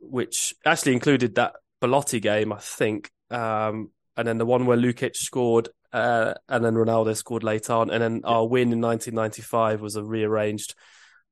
[0.00, 3.10] which actually included that Belotti game, I think.
[3.30, 7.90] Um, and then the one where Lukic scored uh, and then Ronaldo scored later on.
[7.90, 10.74] And then our win in 1995 was a rearranged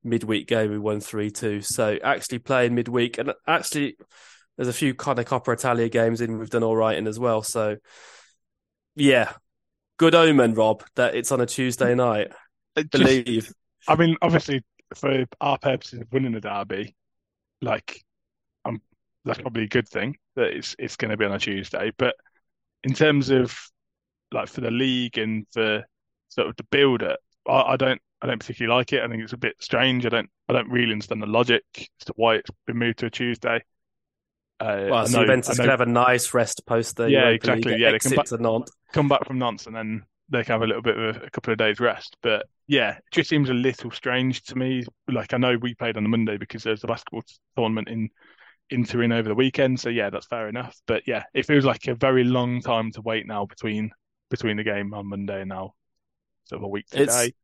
[0.03, 0.71] midweek game.
[0.71, 1.61] We won 3 2.
[1.61, 3.17] So actually playing midweek.
[3.17, 3.97] And actually,
[4.57, 7.19] there's a few kind of Coppa Italia games in we've done all right in as
[7.19, 7.43] well.
[7.43, 7.77] So,
[8.95, 9.33] yeah,
[9.97, 12.31] good omen, Rob, that it's on a Tuesday night
[12.83, 13.51] believe.
[13.87, 14.63] I mean, obviously,
[14.95, 16.95] for our purposes of winning the derby,
[17.61, 18.03] like,
[19.29, 21.91] that's probably a good thing that it's it's going to be on a Tuesday.
[21.97, 22.15] But
[22.83, 23.57] in terms of
[24.31, 25.83] like for the league and for
[26.29, 29.03] sort of the build it, I, I don't I don't particularly like it.
[29.03, 30.05] I think it's a bit strange.
[30.05, 33.07] I don't I don't really understand the logic as to why it's been moved to
[33.07, 33.63] a Tuesday.
[34.59, 37.71] Uh, well, so know, Juventus could have a nice rest post the yeah, exactly.
[37.71, 38.71] League, yeah, they come back, to Nantes.
[38.91, 41.29] come back from Nantes and then they can have a little bit of a, a,
[41.29, 42.17] couple of days rest.
[42.21, 44.83] But yeah, it just seems a little strange to me.
[45.09, 47.23] Like I know we played on the Monday because there's a basketball
[47.55, 48.09] tournament in
[48.69, 50.75] in over the weekend, so yeah, that's fair enough.
[50.87, 53.91] But yeah, it feels like a very long time to wait now between
[54.29, 55.73] between the game on Monday and now
[56.45, 57.25] sort of a week today.
[57.25, 57.35] It's,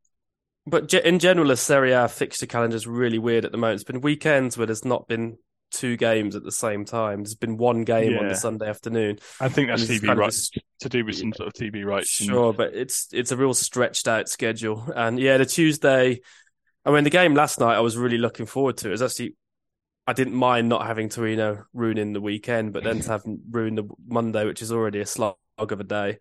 [0.67, 3.75] but in general, the Serie A fixture calendar is really weird at the moment.
[3.75, 5.37] It's been weekends where there's not been
[5.71, 7.23] two games at the same time.
[7.23, 8.19] There's been one game yeah.
[8.19, 9.19] on the Sunday afternoon.
[9.39, 12.09] I think that's TV rights to do with some sort of TV rights.
[12.09, 12.57] Sure, and...
[12.57, 14.91] but it's it's a real stretched out schedule.
[14.95, 16.21] And yeah, the Tuesday.
[16.87, 18.89] I mean, the game last night I was really looking forward to.
[18.89, 19.35] It was actually
[20.07, 23.89] I didn't mind not having Torino ruining the weekend, but then to have ruined the
[24.07, 26.19] Monday, which is already a slog of a day,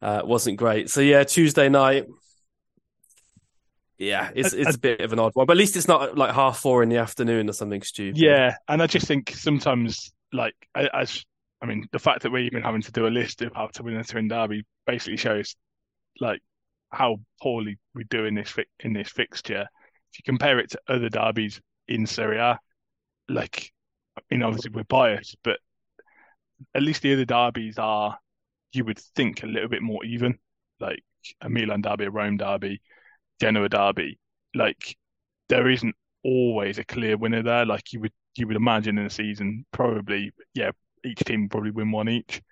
[0.00, 0.90] uh, wasn't great.
[0.90, 2.06] So yeah, Tuesday night.
[3.98, 6.34] Yeah, it's it's a bit of an odd one, but at least it's not like
[6.34, 8.18] half four in the afternoon or something stupid.
[8.18, 11.24] Yeah, and I just think sometimes, like as
[11.62, 13.82] I mean, the fact that we're even having to do a list of how to
[13.82, 15.56] win a Turin derby basically shows
[16.20, 16.40] like
[16.90, 19.66] how poorly we do in this fi- in this fixture.
[20.12, 22.58] If you compare it to other derbies in Serie A,
[23.28, 23.72] like
[24.18, 25.58] I mean, obviously we're biased, but
[26.74, 28.18] at least the other derbies are,
[28.72, 30.38] you would think, a little bit more even.
[30.80, 31.02] Like
[31.40, 32.80] a Milan derby, a Rome derby,
[33.40, 34.18] Genoa derby,
[34.54, 34.96] like
[35.48, 37.66] there isn't always a clear winner there.
[37.66, 40.72] Like you would you would imagine in a season, probably yeah,
[41.04, 42.42] each team would probably win one each.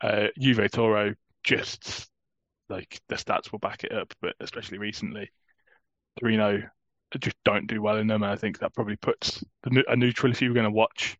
[0.00, 2.08] Uh, Juve Toro just
[2.68, 5.30] like the stats will back it up, but especially recently,
[6.18, 6.62] Torino
[7.18, 8.22] just don't do well in them.
[8.22, 11.16] And I think that probably puts the, a neutral if you were going to watch.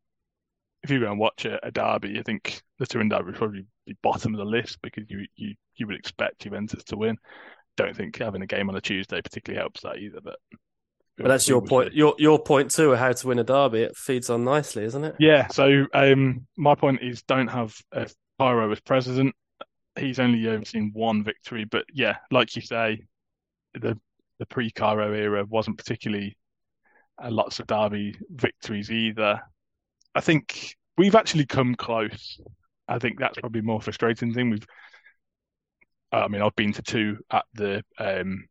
[0.82, 3.66] If you're going to watch a, a derby, I think the Turin derby would probably
[3.86, 7.18] be bottom of the list because you you you would expect Juventus to win
[7.80, 10.20] don't think having a game on a Tuesday particularly helps that either.
[10.22, 10.36] But
[11.16, 11.92] but that's your point.
[11.94, 13.82] Your your point too, of how to win a derby.
[13.82, 15.16] It feeds on nicely, isn't it?
[15.18, 15.48] Yeah.
[15.48, 19.34] So um, my point is, don't have a Cairo as president.
[19.98, 23.02] He's only overseen one victory, but yeah, like you say,
[23.74, 23.98] the
[24.40, 26.36] the pre-Cairo era wasn't particularly
[27.22, 29.40] uh, lots of derby victories either.
[30.14, 32.40] I think we've actually come close.
[32.88, 34.50] I think that's probably more frustrating thing.
[34.50, 34.66] We've,
[36.10, 38.48] I mean, I've been to two at the um,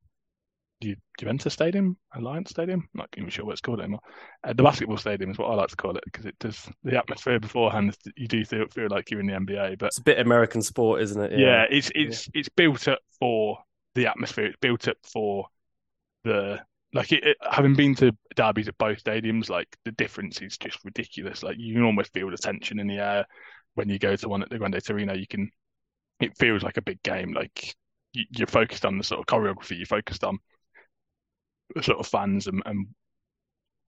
[0.81, 2.87] Ju- Juventus Stadium, Alliance Stadium.
[2.93, 3.99] I'm not even sure what it's called anymore.
[4.43, 6.97] Uh, the basketball stadium is what I like to call it because it does the
[6.97, 7.97] atmosphere beforehand.
[8.15, 11.01] You do feel, feel like you're in the NBA, but It's a bit American sport,
[11.01, 11.37] isn't it?
[11.37, 13.57] yeah, it's it's it's built up for
[13.95, 14.45] the atmosphere.
[14.45, 15.47] It's built up for
[16.23, 16.59] the
[16.93, 19.49] like it, it- having been to derbies at both stadiums.
[19.49, 21.43] Like the difference is just ridiculous.
[21.43, 23.25] Like you can almost feel the tension in the air
[23.75, 25.13] when you go to one at the Grande Torino.
[25.13, 25.49] You can.
[26.19, 27.33] It feels like a big game.
[27.33, 27.75] Like
[28.13, 29.77] you, you're focused on the sort of choreography.
[29.77, 30.39] You're focused on
[31.75, 32.87] the sort of fans and, and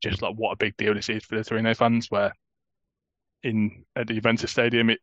[0.01, 2.07] just like what a big deal this is for the Torino fans.
[2.09, 2.33] Where
[3.43, 4.99] in at the Juventus Stadium, it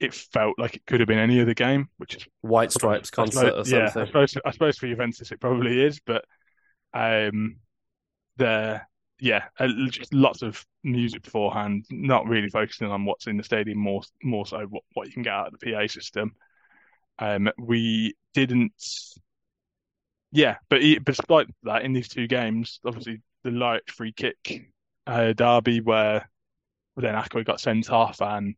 [0.00, 3.52] it felt like it could have been any other game, which is White Stripes concert
[3.58, 6.24] or suppose- yeah, I suppose I suppose for Juventus it probably is, but
[6.94, 7.56] um,
[8.36, 8.80] the
[9.20, 9.44] yeah,
[9.90, 14.46] just lots of music beforehand, not really focusing on what's in the stadium, more more
[14.46, 16.34] so what, what you can get out of the PA system.
[17.18, 18.74] Um, we didn't,
[20.32, 24.70] yeah, but e- despite that, in these two games, obviously the light free kick
[25.06, 26.28] uh, derby where
[26.96, 28.54] then Acquah got sent off and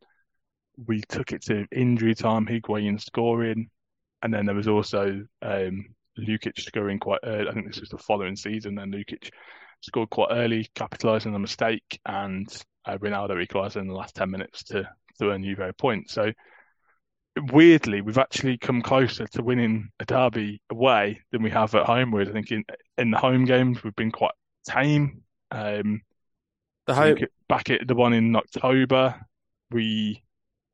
[0.86, 3.70] we took it to injury time, Higuain scoring,
[4.22, 5.86] and then there was also um,
[6.18, 7.48] Lukic scoring quite early.
[7.48, 8.74] I think this was the following season.
[8.74, 9.30] Then Lukic
[9.80, 12.46] scored quite early, capitalising on a mistake, and
[12.84, 14.88] uh, Ronaldo equalised in the last ten minutes to
[15.18, 16.10] to earn Juve a point.
[16.10, 16.32] So
[17.52, 22.10] weirdly, we've actually come closer to winning a derby away than we have at home.
[22.10, 22.64] Whereas I think in
[22.98, 24.32] in the home games we've been quite
[24.66, 25.22] tame.
[25.50, 26.02] Um,
[26.86, 29.14] The home, back at the one in October,
[29.70, 30.22] we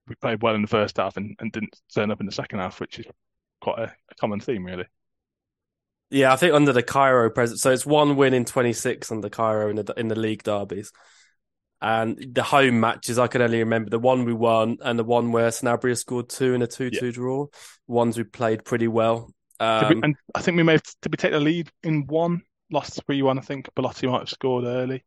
[0.07, 2.61] we played well in the first half and, and didn't turn up in the second
[2.61, 3.07] half, which is
[3.61, 4.87] quite a, a common theme, really.
[6.11, 9.69] Yeah, I think under the Cairo president, so it's one win in 26 under Cairo
[9.71, 10.93] in the in the league derbies,
[11.81, 15.33] and the home matches I can only remember the one we won and the one
[15.33, 17.47] where Sanabria scored two in a two-two draw.
[17.87, 19.33] Ones we played pretty well.
[19.61, 22.07] Did we- Um, and I think we may have, did we take the lead in
[22.07, 23.39] one, lost three one.
[23.39, 25.05] I think Belotti might have scored early.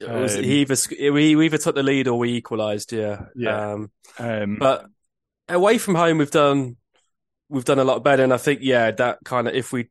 [0.00, 0.76] it was, um, he either
[1.12, 2.92] we we either took the lead or we equalised.
[2.92, 3.72] Yeah, Yeah.
[3.72, 4.86] Um, Um, but
[5.48, 6.76] away from home we've done
[7.48, 9.88] we've done a lot better and i think yeah that kind of if we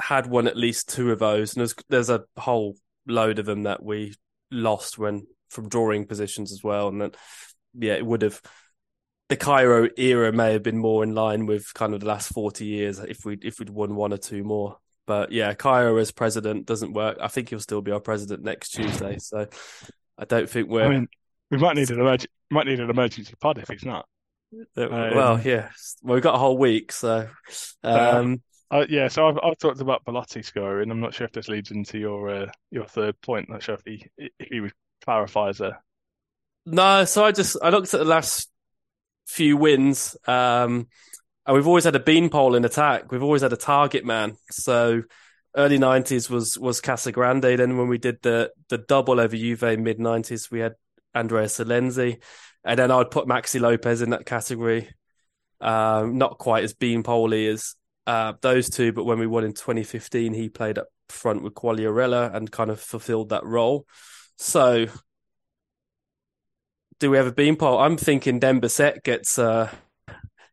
[0.00, 2.76] had won at least two of those and there's there's a whole
[3.06, 4.14] load of them that we
[4.50, 7.10] lost when from drawing positions as well and then
[7.78, 8.40] yeah it would have
[9.28, 12.64] the Cairo era may have been more in line with kind of the last 40
[12.64, 14.76] years if we if we'd won one or two more
[15.06, 18.70] but yeah Cairo as president doesn't work i think he'll still be our president next
[18.70, 19.46] tuesday so
[20.18, 21.08] i don't think we're I mean,
[21.50, 24.06] we might need an emerg- might need an emergency pod if he's not.
[24.76, 25.70] Uh, Um, well, yeah.
[26.02, 27.28] Well, we've got a whole week, so
[27.82, 30.90] um, Uh, yeah, so I've, I've talked about Belotti scoring.
[30.90, 33.48] I'm not sure if this leads into your uh, your third point.
[33.48, 34.06] Not sure if he
[34.38, 34.70] if he
[35.36, 35.78] as a
[36.66, 37.04] no.
[37.04, 38.50] So I just I looked at the last
[39.26, 40.88] few wins, um,
[41.46, 43.12] and we've always had a beanpole in attack.
[43.12, 44.36] We've always had a target man.
[44.50, 45.02] So
[45.56, 47.56] early '90s was was Casagrande.
[47.56, 50.74] Then when we did the the double over Juve mid '90s, we had
[51.14, 52.22] Andrea Silenzi,
[52.64, 54.88] and then I'd put Maxi Lopez in that category.
[55.60, 57.74] Um, not quite as beanpoley as
[58.06, 62.34] uh, those two, but when we won in 2015, he played up front with Quagliarella
[62.34, 63.86] and kind of fulfilled that role.
[64.36, 64.86] So,
[67.00, 67.78] do we have a beanpole?
[67.78, 69.70] I'm thinking Demba Seck gets uh,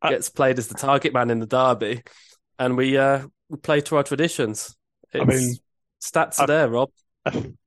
[0.01, 2.03] I- gets played as the target man in the derby,
[2.59, 4.75] and we uh, we play to our traditions.
[5.13, 5.55] It's, mean,
[6.01, 6.89] stats are I- there, Rob.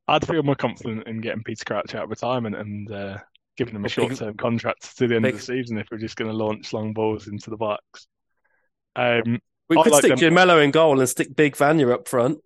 [0.07, 3.19] I'd feel more confident in getting Peter Crouch out of retirement and uh,
[3.57, 6.17] giving him a short-term contract to the end big- of the season if we're just
[6.17, 8.07] going to launch long balls into the box.
[8.97, 12.39] Um, We could like stick them- Gemello in goal and stick Big Vanya up front.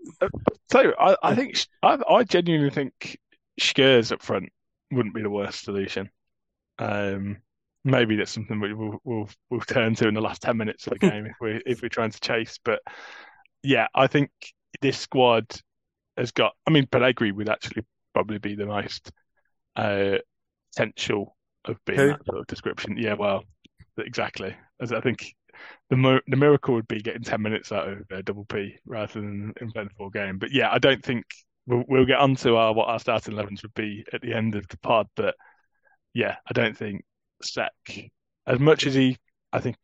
[0.70, 3.18] so I, I think I, I genuinely think
[3.60, 4.50] Schuurs up front
[4.90, 6.10] wouldn't be the worst solution.
[6.78, 7.38] Um,
[7.84, 10.92] maybe that's something we will we'll, we'll turn to in the last ten minutes of
[10.92, 12.58] the game if we if we're trying to chase.
[12.64, 12.80] But
[13.62, 14.30] yeah, I think
[14.80, 15.44] this squad
[16.16, 16.54] has got.
[16.66, 19.10] I mean, Pellegri would actually probably be the most
[19.76, 20.18] uh,
[20.74, 22.08] potential of being Who?
[22.08, 22.96] that sort of description.
[22.96, 23.42] Yeah, well,
[23.98, 24.54] exactly.
[24.80, 25.34] As I think
[25.90, 29.20] the mo the miracle would be getting ten minutes out of uh, Double P rather
[29.20, 30.38] than in the full game.
[30.38, 31.24] But yeah, I don't think
[31.66, 34.66] we'll we'll get onto our what our starting elevens would be at the end of
[34.68, 35.06] the pod.
[35.16, 35.34] But
[36.14, 37.04] yeah, I don't think
[37.42, 37.72] Seck,
[38.46, 39.16] as much as he,
[39.52, 39.76] I think,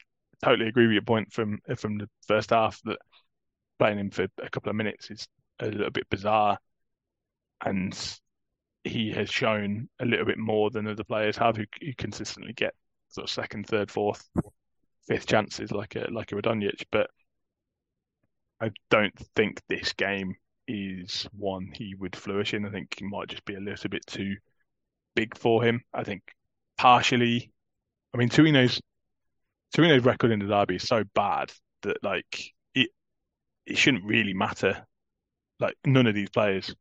[0.45, 2.99] totally agree with your point from from the first half that
[3.79, 5.27] playing him for a couple of minutes is
[5.61, 6.59] a little bit bizarre,
[7.65, 8.19] and
[8.85, 12.75] he has shown a little bit more than other players have who, who consistently get
[13.09, 14.29] sort of second, third, fourth,
[15.07, 16.85] fifth chances like a like a Radonjic.
[16.91, 17.11] But
[18.61, 20.37] I don't think this game
[20.67, 22.65] is one he would flourish in.
[22.65, 24.37] I think he might just be a little bit too
[25.15, 25.83] big for him.
[25.93, 26.23] I think
[26.79, 27.53] partially,
[28.15, 28.81] I mean, Torino's
[29.75, 31.53] Torino's record in the derby is so bad
[31.83, 32.91] that like it
[33.67, 34.87] it shouldn't really matter.
[35.61, 36.75] Like none of these players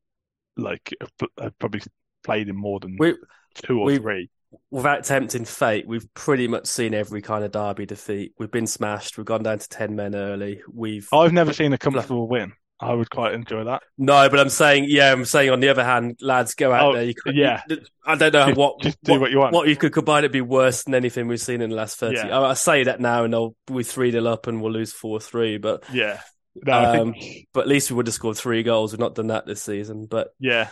[0.58, 1.82] like have, have probably
[2.24, 3.16] played in more than We,
[3.56, 4.30] two or we- three.
[4.72, 8.34] Without tempting fate, we've pretty much seen every kind of derby defeat.
[8.38, 9.18] We've been smashed.
[9.18, 10.62] We've gone down to ten men early.
[10.72, 12.54] We've I've never seen a comfortable win.
[12.80, 13.82] I would quite enjoy that.
[13.98, 15.52] no, but I'm saying, yeah, I'm saying.
[15.52, 17.04] On the other hand, lads, go out Oh, there.
[17.04, 17.62] You could, yeah.
[18.06, 19.54] I don't know Just- what just do what you want.
[19.54, 22.18] What you could combine it be worse than anything we've seen in the last thirty.
[22.18, 22.38] Yeah.
[22.38, 25.20] I, I say that now, and I'll we three 0 up, and we'll lose four
[25.22, 25.58] three.
[25.58, 26.20] But Yeah.
[26.56, 28.92] No, Um, think but at least we would have scored three goals.
[28.92, 30.06] We've not done that this season.
[30.06, 30.68] But yeah.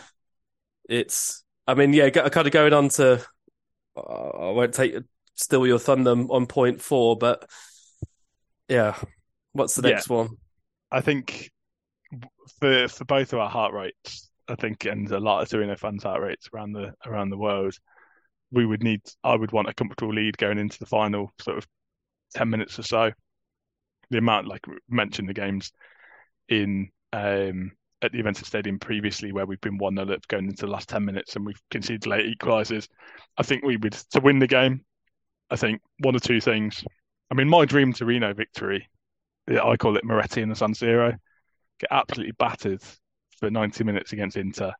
[0.88, 3.24] it's I mean, yeah, kind of going on to
[3.96, 4.94] I won't take
[5.34, 7.48] steal your thunder on point four, but
[8.68, 8.96] yeah,
[9.52, 9.94] what's the Yeah.
[9.94, 10.30] next one?
[10.90, 11.50] I think
[12.58, 16.02] for for both of our heart rates, I think, and a lot of Torino fans'
[16.02, 17.74] heart rates around the around the world,
[18.50, 19.00] we would need.
[19.24, 21.66] I would want a comfortable lead going into the final, sort of
[22.34, 23.12] ten minutes or so.
[24.10, 25.72] The amount, like mentioned, the games
[26.48, 27.72] in um,
[28.02, 30.88] at the Juventus Stadium previously, where we've been one 0 up going into the last
[30.88, 32.88] ten minutes, and we've conceded late equalisers.
[33.38, 34.84] I think we would to win the game.
[35.50, 36.84] I think one or two things.
[37.30, 38.88] I mean, my dream Torino victory
[39.48, 41.16] I call it Moretti in the San Siro.
[41.80, 42.82] Get absolutely battered
[43.38, 44.72] for 90 minutes against Inter.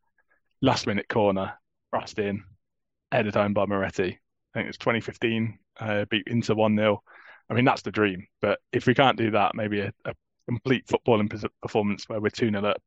[0.60, 1.54] Last minute corner,
[1.90, 2.44] thrust in,
[3.10, 4.18] headed home by Moretti.
[4.54, 7.02] I think it's 2015, uh, beat Inter 1 0.
[7.50, 8.26] I mean, that's the dream.
[8.40, 10.14] But if we can't do that, maybe a, a
[10.46, 12.82] complete footballing performance where we're 2 0 up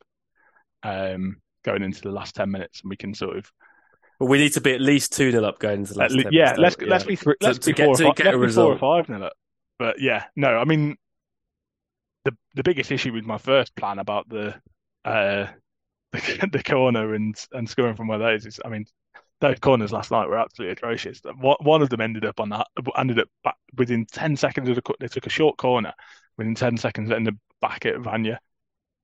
[0.84, 3.52] um, going into the last 10 minutes and we can sort of.
[4.20, 6.24] Well, we need to be at least two 0 up going into the last le-
[6.24, 6.86] 10 yeah, minutes, let's we?
[6.86, 8.78] let's be three, let's to be four or to five, get a be four or
[8.78, 9.34] five nil up.
[9.78, 10.96] But yeah, no, I mean
[12.24, 14.56] the the biggest issue with my first plan about the
[15.06, 15.48] uh
[16.12, 18.86] the, the corner and and scoring from where those is I mean
[19.42, 21.22] those corners last night were absolutely atrocious.
[21.40, 22.68] One one of them ended up on that
[22.98, 25.94] ended up back within ten seconds of the co- they took a short corner
[26.38, 28.40] within ten seconds ended up back at Vanya.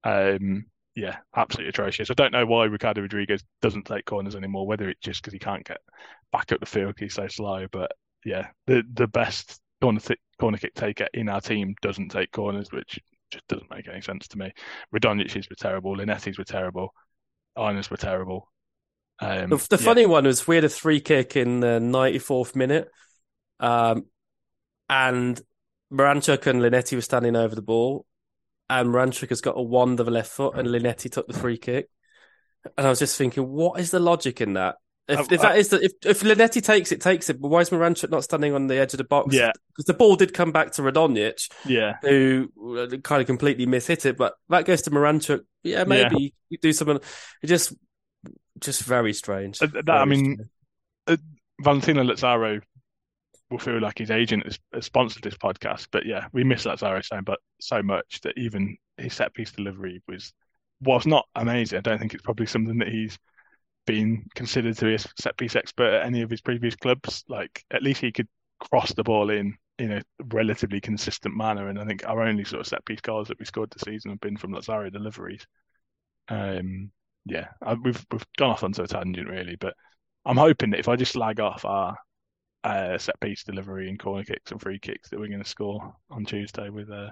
[0.03, 0.65] Um
[0.95, 2.09] yeah, absolutely atrocious.
[2.11, 5.39] I don't know why Ricardo Rodriguez doesn't take corners anymore, whether it's just because he
[5.39, 5.79] can't get
[6.31, 7.65] back up the field, he's so slow.
[7.71, 7.91] But
[8.25, 12.71] yeah, the the best corner th- corner kick taker in our team doesn't take corners,
[12.71, 12.99] which
[13.31, 14.51] just doesn't make any sense to me.
[14.93, 16.93] Radonjic's were terrible, Linetti's were terrible,
[17.57, 18.49] Aina's were terrible.
[19.21, 22.55] Um, The, the yeah, funny one was we had a free kick in the 94th
[22.55, 22.89] minute,
[23.59, 24.05] um,
[24.89, 25.41] and
[25.93, 28.05] Miranchuk and Linetti were standing over the ball,
[28.79, 31.57] and Miranchuk has got a wand of a left foot, and Linetti took the free
[31.57, 31.89] kick.
[32.77, 34.75] And I was just thinking, what is the logic in that?
[35.07, 37.41] If, I- if that is the if if Linetti takes it, takes it.
[37.41, 39.35] But why is Miranchuk not standing on the edge of the box?
[39.35, 39.51] Yeah.
[39.69, 44.05] because the ball did come back to Radonjic, yeah, who uh, kind of completely mishit
[44.05, 44.15] it.
[44.15, 45.41] But that goes to Miranchuk.
[45.63, 46.99] Yeah, maybe you do something.
[47.41, 47.73] It just,
[48.59, 49.61] just very strange.
[49.61, 50.49] Uh, that- I Very mean,
[51.07, 51.21] strange.
[51.61, 52.61] Valentino Lazzaro
[53.51, 57.03] will feel like his agent has, has sponsored this podcast, but yeah, we miss Lazzaro
[57.03, 60.33] so but so much that even his set piece delivery was
[60.81, 61.77] was not amazing.
[61.77, 63.17] I don't think it's probably something that he's
[63.85, 67.23] been considered to be a set piece expert at any of his previous clubs.
[67.27, 68.27] Like at least he could
[68.59, 72.61] cross the ball in in a relatively consistent manner, and I think our only sort
[72.61, 75.45] of set piece goals that we scored this season have been from Lazzaro deliveries.
[76.29, 76.91] Um,
[77.25, 79.73] yeah, I, we've we've gone off onto a tangent really, but
[80.25, 81.97] I'm hoping that if I just slag off our
[82.63, 85.95] uh, set piece delivery and corner kicks and free kicks, that we're going to score
[86.09, 87.09] on Tuesday with uh,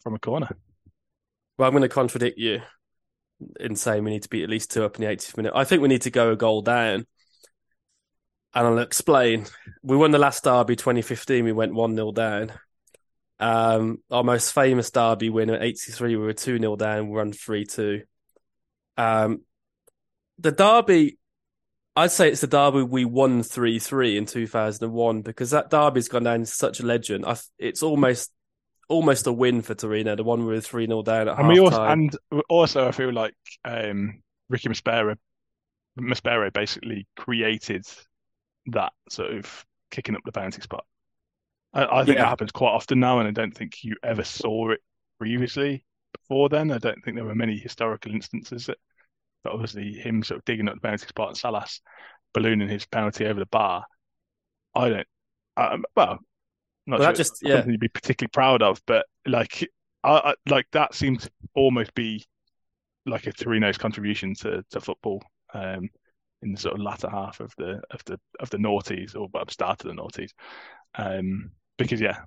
[0.00, 0.48] from a corner.
[1.58, 2.60] Well, I'm going to contradict you
[3.60, 5.52] in saying we need to be at least two up in the 80th minute.
[5.54, 7.06] I think we need to go a goal down.
[8.54, 9.46] And I'll explain.
[9.82, 11.44] We won the last derby 2015.
[11.44, 12.52] We went 1 0 down.
[13.38, 17.32] Um, our most famous derby win at 83, we were 2 0 down, we run
[17.32, 18.02] 3 2.
[18.96, 19.42] Um,
[20.38, 21.18] the derby,
[21.96, 26.24] I'd say it's the derby we won 3 3 in 2001 because that derby's gone
[26.24, 27.24] down as such a legend.
[27.26, 28.30] I, it's almost
[28.88, 31.58] almost a win for Torino, the one we were 3 0 down at And we
[31.58, 31.92] also half-time.
[31.92, 32.16] and
[32.48, 33.34] also I feel like
[33.64, 35.16] um, Ricky Maspero,
[35.98, 37.84] Maspero basically created
[38.66, 40.84] that sort of kicking up the bounty spot.
[41.72, 42.24] I, I think Yeah.
[42.24, 44.80] that happens quite often now, and I don't think you ever saw it
[45.18, 45.84] previously
[46.18, 46.70] before then.
[46.70, 48.78] I don't think there were many historical instances that,
[49.46, 51.80] but obviously him sort of digging up the bounty spot and Salas
[52.34, 53.84] ballooning his penalty over the bar.
[54.74, 55.06] I don't.
[55.56, 56.18] Um, well,
[56.86, 57.56] not Well, sure that just- yeah.
[57.56, 59.68] something to be particularly proud of, but like,
[60.02, 62.24] I, I like that seems to almost be
[63.06, 65.22] like a Torino's contribution to to football.
[65.54, 65.88] Um,
[66.42, 69.84] in the sort of latter half of the of the of the noughties or start
[69.84, 70.32] of the noughties,
[70.96, 72.18] um, because yeah,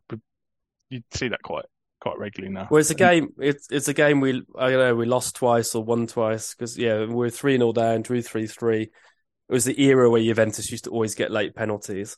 [0.90, 1.66] you'd see that quite
[2.00, 2.68] quite regularly now.
[2.70, 3.34] Well, it's a game.
[3.40, 6.78] It's it's a game we I don't know we lost twice or won twice because
[6.78, 8.84] yeah we we're three 0 down, drew three three.
[8.84, 12.18] It was the era where Juventus used to always get late penalties,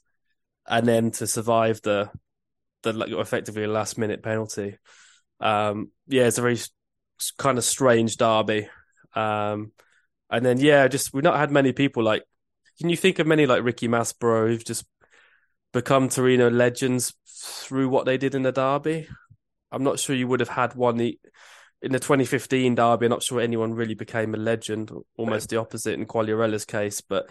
[0.68, 2.10] and then to survive the
[2.84, 4.78] the like, effectively last minute penalty.
[5.40, 6.58] Um, yeah, it's a very
[7.38, 8.70] kind of strange derby.
[9.16, 9.72] Um,
[10.30, 12.24] and then yeah, just we've not had many people like.
[12.80, 14.86] Can you think of many like Ricky Maspero who've just
[15.72, 19.08] become Torino legends through what they did in the derby?
[19.72, 23.06] I'm not sure you would have had one in the 2015 derby.
[23.06, 24.92] I'm not sure anyone really became a legend.
[25.18, 27.30] Almost the opposite in Quagliarella's case, but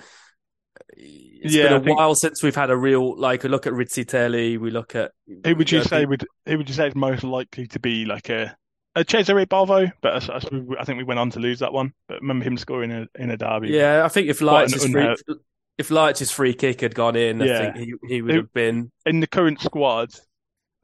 [0.97, 3.49] eh, it's Yeah, been I a think- while since we've had a real like a
[3.49, 4.59] look at Rizzi Rizzitelli.
[4.59, 5.12] We look at
[5.45, 8.28] Who would you say would who would you say is most likely to be like
[8.30, 8.57] a
[8.97, 9.93] a Cesare Balvo?
[10.01, 11.93] But I, I, think we went on to lose that one.
[12.09, 13.68] But remember him scoring a, in a derby.
[13.68, 15.36] Yeah, I think if Ljajic's free
[15.78, 17.59] if Ljajic's free kick had gone in, Yeah.
[17.59, 18.91] I think he he would It- have been.
[19.07, 20.11] in the current squad,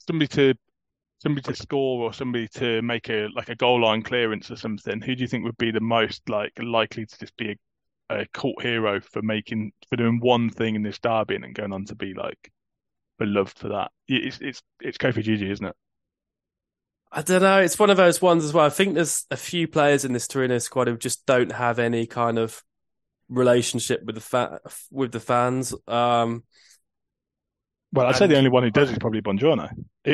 [0.06, 0.54] somebody to
[1.18, 5.00] somebody to score or somebody to make a like a goal line clearance or something.
[5.00, 7.56] Who do you think would be the most like likely to just be
[8.10, 8.26] a, a
[8.60, 11.94] hero for making for doing one thing in this derby and then going on to
[11.94, 12.50] be like
[13.18, 13.90] beloved for that?
[14.08, 15.76] It's it's it's Koffi Djidji, isn't it?
[17.12, 17.60] I don't know.
[17.60, 18.66] It's one of those ones as well.
[18.66, 22.06] I think there's a few players in this Torino squad who just don't have any
[22.06, 22.62] kind of
[23.28, 24.60] relationship with the fa-
[24.90, 25.74] with the fans.
[25.86, 26.44] Um,
[27.96, 29.70] Well, I'd say the only one who does is probably Buongiorno.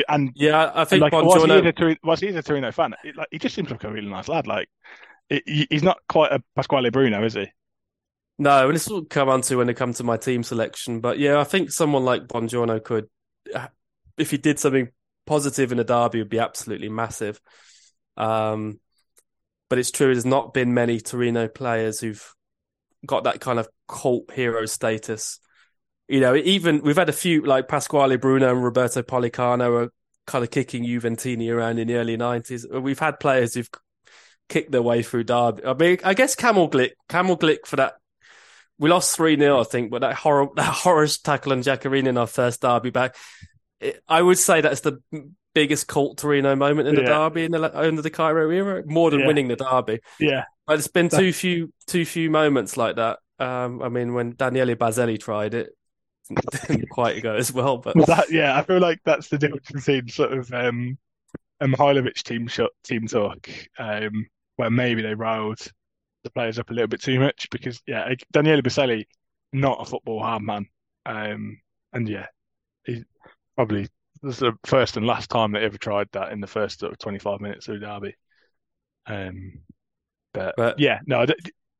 [0.07, 1.67] And yeah, I think like, Buongiorno.
[1.67, 3.91] a Torino, whilst he is a Torino fan, it, like, he just seems like a
[3.91, 4.47] really nice lad.
[4.47, 4.69] Like,
[5.29, 7.47] it, he's not quite a Pasquale Bruno, is he?
[8.39, 11.01] No, and this will come on to when it comes to my team selection.
[11.01, 13.09] But yeah, I think someone like Buongiorno could,
[14.17, 14.89] if he did something
[15.25, 17.39] positive in a derby, would be absolutely massive.
[18.15, 18.79] Um,
[19.69, 22.33] but it's true, there's not been many Torino players who've
[23.05, 25.39] got that kind of cult hero status.
[26.13, 29.93] You know, even we've had a few like Pasquale Bruno and Roberto Policano are
[30.27, 32.69] kind of kicking Juventini around in the early 90s.
[32.83, 33.69] We've had players who've
[34.47, 35.65] kicked their way through derby.
[35.65, 37.95] I mean, I guess Kamil Glik, Kamil Glik for that
[38.77, 42.17] we lost 3 0, I think, but that horror, that horror tackle on Giaccherini in
[42.19, 43.15] our first derby back,
[43.79, 44.99] it, I would say that's the
[45.55, 47.07] biggest cult Torino moment in the Yeah.
[47.07, 49.27] derby in the, under the Cairo era, more than Yeah.
[49.27, 49.99] winning the derby.
[50.19, 53.17] Yeah, But it's been too few, too few moments like that.
[53.39, 55.71] Um, I mean, when Daniele Baselli tried it
[56.67, 57.77] didn't quite go as well.
[57.77, 60.97] But that yeah, I feel like that's the difference between sort of um,
[61.59, 65.59] a Mihajlovic team shot, team talk, um, where maybe they riled
[66.23, 69.05] the players up a little bit too much because yeah, Daniele Baselli,
[69.51, 70.67] not a football hard man,
[71.05, 71.59] um,
[71.91, 72.27] and yeah,
[72.85, 73.03] he
[73.55, 73.87] probably
[74.21, 76.93] this is the first and last time they ever tried that in the first sort
[76.93, 78.15] of 25 minutes of the derby.
[79.05, 79.59] Um,
[80.33, 81.25] but, But- yeah, no,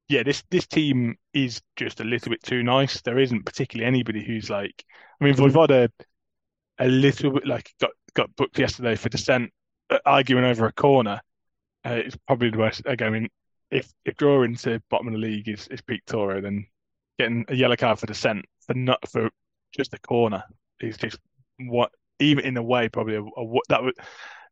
[0.09, 3.01] yeah, this this team is just a little bit too nice.
[3.01, 4.83] There isn't particularly anybody who's like,
[5.19, 5.89] I mean, Vojvoda
[6.79, 9.51] a little bit like got got booked yesterday for dissent,
[9.89, 11.21] uh, arguing over a corner.
[11.85, 12.81] Uh, it's probably the worst.
[12.85, 13.29] Again, I mean,
[13.71, 16.65] if if drawing to bottom of the league is is Pete Toro, then
[17.17, 19.29] getting a yellow card for dissent for not for
[19.75, 20.43] just a corner
[20.79, 21.17] is just
[21.59, 23.95] what even in a way probably a, a, that would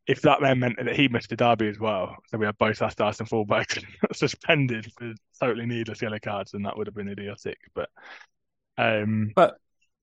[0.08, 2.16] if that then meant that he missed the derby as well.
[2.28, 3.84] So we had both our starting fullbacks
[4.14, 7.58] suspended for totally needless yellow cards, and that would have been idiotic.
[7.74, 7.90] But
[8.78, 9.32] um,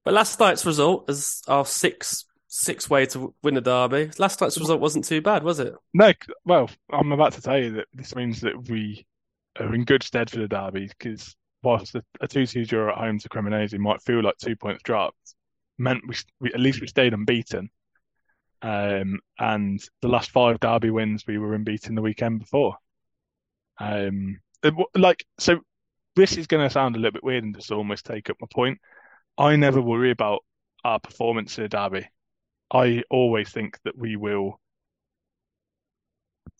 [0.05, 4.11] but last night's result is our six six way to win the derby.
[4.18, 5.74] Last night's result wasn't too bad, was it?
[5.92, 6.12] No,
[6.44, 9.07] well, I'm about to tell you that this means that we
[9.59, 13.18] are in good stead for the derby because whilst a, a 2-2 draw at home
[13.18, 15.34] to Cremonese might feel like two points dropped,
[15.76, 17.68] meant we, we at least we stayed unbeaten.
[18.61, 22.76] Um, and the last five derby wins we were unbeaten the weekend before.
[23.78, 24.40] Um,
[24.96, 25.61] like so,
[26.16, 28.48] this is going to sound a little bit weird and just almost take up my
[28.52, 28.78] point.
[29.36, 30.40] I never worry about
[30.84, 32.09] our performance in a derby.
[32.72, 34.61] I always think that we will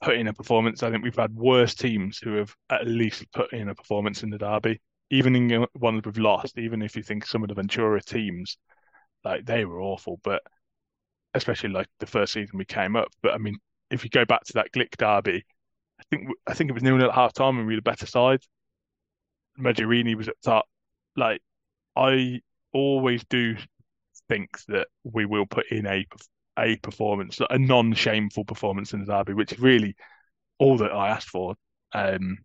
[0.03, 0.83] put in a performance.
[0.83, 4.31] I think we've had worse teams who have at least put in a performance in
[4.31, 4.81] the derby,
[5.11, 6.59] even in ones we've lost.
[6.59, 8.57] Even if you think some of the Ventura teams,
[9.25, 10.43] like they were awful, but
[11.35, 13.09] especially like the first season we came up.
[13.23, 13.59] But I mean,
[13.91, 15.45] if you go back to that Glik derby,
[16.01, 18.07] I think I think it was nil at half time and we were the better
[18.07, 18.41] side.
[19.59, 20.67] Meggiorini was at top.
[21.17, 21.41] Like
[21.97, 22.41] I
[22.73, 23.57] always do
[24.29, 26.07] think that we will put in a
[26.59, 29.97] a performance, a non-shameful performance in the derby, which is really
[30.59, 31.55] all that I asked for.
[31.93, 32.39] Um,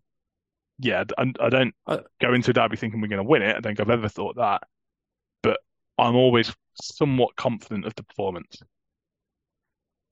[0.78, 3.50] yeah, I, I don't I- go into a derby thinking we're going to win it.
[3.50, 4.62] I don't think I've ever thought that,
[5.42, 5.60] but
[5.98, 8.58] I'm always somewhat confident of the performance.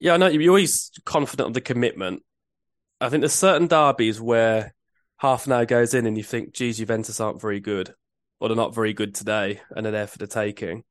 [0.03, 2.23] Yeah, I know you're always confident of the commitment.
[2.99, 4.75] I think there's certain derbies where
[5.17, 7.95] half an hour goes in and you think, geez, Juventus aren't very good,
[8.41, 10.83] or they're not very good today, and they're there for the taking.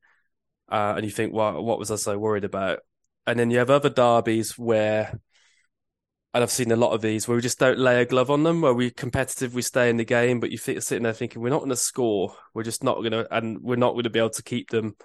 [0.71, 2.81] Uh, and you think, well, what was I so worried about?
[3.27, 5.19] and then you have other derbies where,
[6.35, 8.43] and I've seen a lot of these where we just don't lay a glove on
[8.43, 11.51] them, where we're competitive, we stay in the game, but you're sitting there thinking we're
[11.51, 14.19] not going to score, we're just not going to, and we're not going to be
[14.19, 14.97] able to keep them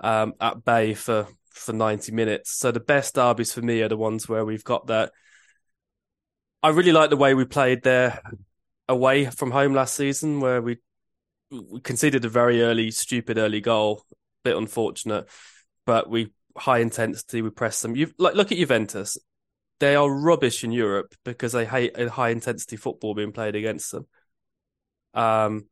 [0.00, 1.26] um, at bay for
[1.58, 2.58] for ninety minutes.
[2.58, 5.12] So the best derbies for me are the ones where we've got that.
[6.62, 8.20] I really like the way we played there
[8.88, 10.78] away from home last season, where we
[11.50, 15.28] we conceded a very early, stupid early goal, a bit unfortunate,
[15.86, 17.96] but we high intensity, we press them.
[17.96, 19.18] You like look at Juventus;
[19.80, 24.06] they are rubbish in Europe because they hate high intensity football being played against them.
[25.14, 25.66] Um,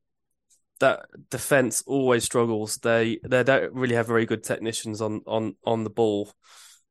[0.81, 2.77] that defense always struggles.
[2.77, 6.33] They they don't really have very good technicians on on on the ball,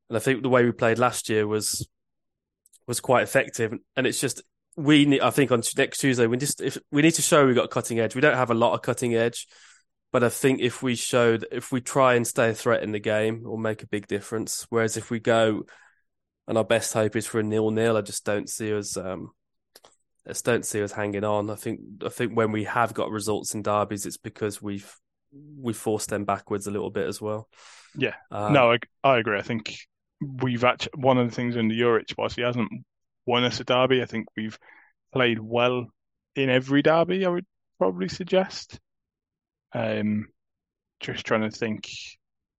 [0.09, 1.87] and I think the way we played last year was
[2.87, 3.73] was quite effective.
[3.95, 4.41] And it's just
[4.75, 5.21] we need.
[5.21, 7.99] I think on next Tuesday we just if we need to show we got cutting
[7.99, 8.15] edge.
[8.15, 9.47] We don't have a lot of cutting edge,
[10.11, 12.99] but I think if we showed if we try and stay a threat in the
[12.99, 14.65] game, will make a big difference.
[14.69, 15.63] Whereas if we go
[16.47, 18.97] and our best hope is for a nil nil, I just don't see us.
[18.97, 19.31] Um,
[20.25, 21.49] I just don't see us hanging on.
[21.49, 24.91] I think I think when we have got results in derbies, it's because we've
[25.31, 27.47] we forced them backwards a little bit as well.
[27.95, 29.37] Yeah, um, no, I, I agree.
[29.37, 29.77] I think
[30.21, 32.71] we've actually one of the things in the Juric, whilst he hasn't
[33.25, 34.57] won us a derby, I think we've
[35.13, 35.87] played well
[36.35, 37.25] in every derby.
[37.25, 37.45] I would
[37.77, 38.79] probably suggest.
[39.73, 40.29] Um,
[41.01, 41.87] just trying to think,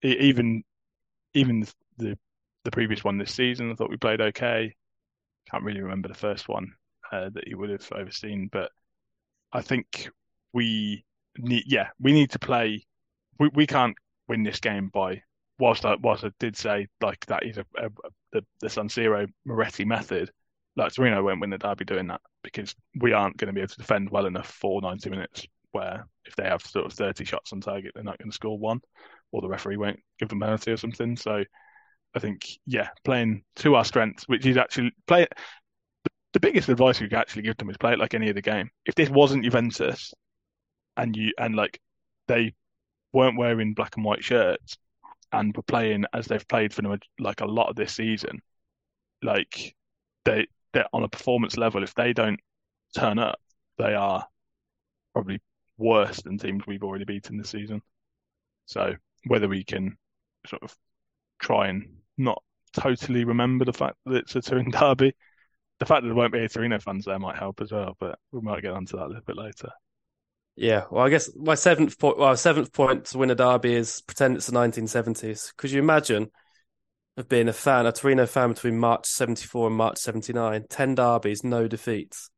[0.03, 0.63] even
[1.33, 2.17] even the
[2.63, 4.73] the previous one this season, I thought we played okay.
[5.51, 6.73] Can't really remember the first one
[7.11, 8.71] uh, that he would have overseen, but
[9.51, 10.09] I think
[10.53, 11.05] we
[11.37, 12.85] need, yeah, we need to play.
[13.39, 13.95] We we can't
[14.27, 15.21] win this game by
[15.59, 17.89] whilst I whilst I did say like that is a, a,
[18.31, 20.31] the the San Siro Moretti method.
[20.75, 23.69] Like Torino won't win the derby doing that because we aren't going to be able
[23.69, 25.47] to defend well enough for 90 minutes.
[25.71, 28.57] Where if they have sort of 30 shots on target, they're not going to score
[28.57, 28.79] one,
[29.31, 31.17] or the referee won't give them penalty or something.
[31.17, 31.43] So
[32.15, 35.27] I think yeah, playing to our strengths, which is actually play.
[36.33, 38.69] The, biggest advice we could actually give them is play it like any other game.
[38.85, 40.13] If this wasn't Juventus,
[40.95, 41.79] and you and like
[42.27, 42.53] they
[43.13, 44.77] weren't wearing black and white shirts,
[45.31, 46.83] and were playing as they've played for
[47.19, 48.41] like a lot of this season,
[49.23, 49.75] like
[50.25, 51.83] they they're on a performance level.
[51.83, 52.39] If they don't
[52.95, 53.39] turn up,
[53.77, 54.25] they are
[55.13, 55.41] probably
[55.77, 57.81] worse than teams we've already beaten this season.
[58.65, 59.97] So whether we can
[60.45, 60.75] sort of
[61.39, 62.41] try and not
[62.73, 65.13] totally remember the fact that it's a Turin derby,
[65.79, 67.95] the fact that there won't be a Torino fans there might help as well.
[67.99, 69.69] But we might get onto that a little bit later.
[70.55, 74.01] Yeah, well, I guess my seventh point, well, seventh point to win a derby is
[74.01, 75.55] pretend it's the 1970s.
[75.55, 76.31] Could you imagine
[77.15, 80.65] of being a fan, a Torino fan between March 74 and March 79?
[80.67, 82.31] 10 derbies, no defeats.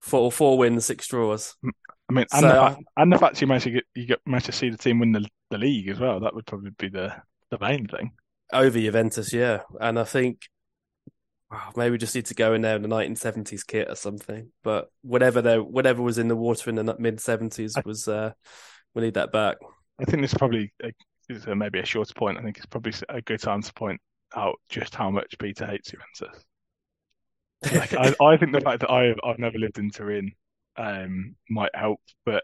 [0.00, 1.54] Four, four wins, six draws.
[1.64, 4.06] I mean, and, so, the, um, fact, and the fact you managed to get, you
[4.06, 6.70] get, managed to see the team win the, the league as well, that would probably
[6.70, 7.14] be the,
[7.50, 8.10] the main thing.
[8.52, 9.62] Over Juventus, yeah.
[9.80, 10.48] And I think
[11.54, 14.50] oh, maybe we just need to go in there in the 1970s kit or something.
[14.62, 18.32] But whatever there, whatever was in the water in the mid 70s was, uh,
[18.94, 19.56] we need that back.
[20.00, 20.72] I think this is probably
[21.28, 22.38] is maybe a shorter point.
[22.38, 24.00] I think it's probably a good time to point
[24.36, 26.44] out just how much Peter hates Juventus.
[27.72, 30.32] Like, I, I, think the fact that I've I've never lived in Turin
[30.76, 32.42] um, might help, but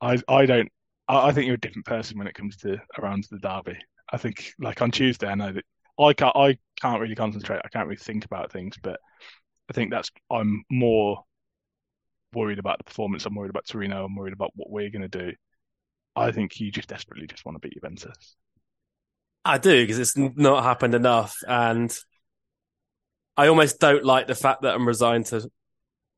[0.00, 0.72] I I don't.
[1.06, 3.76] I, I think you're a different person when it comes to around the derby.
[4.10, 5.66] I think like on Tuesday, I know that
[5.98, 7.60] I can't I can't really concentrate.
[7.64, 8.98] I can't really think about things, but
[9.70, 11.24] I think that's I'm more
[12.34, 13.24] worried about the performance.
[13.26, 14.04] I'm worried about Torino.
[14.04, 15.32] I'm worried about what we're going to do.
[16.16, 18.36] I think you just desperately just want to beat Juventus.
[19.44, 21.96] I do because it's not happened enough, and
[23.36, 25.50] I almost don't like the fact that I'm resigned to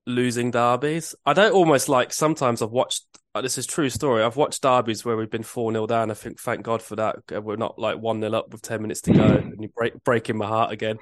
[0.06, 1.14] losing derbies.
[1.24, 2.12] I don't almost like.
[2.12, 3.04] Sometimes I've watched
[3.40, 4.22] this is true story.
[4.22, 6.10] I've watched derbies where we've been 4 0 down.
[6.10, 7.16] I think, thank God for that.
[7.34, 10.02] Uh, we're not like 1 0 up with 10 minutes to go and you break
[10.04, 10.98] breaking my heart again.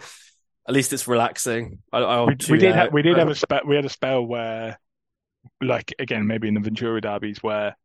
[0.66, 1.80] At least it's relaxing.
[1.92, 4.78] I, we, we, did, have, we did have a spell, we had a spell where,
[5.60, 7.76] like, again, maybe in the Ventura derbies where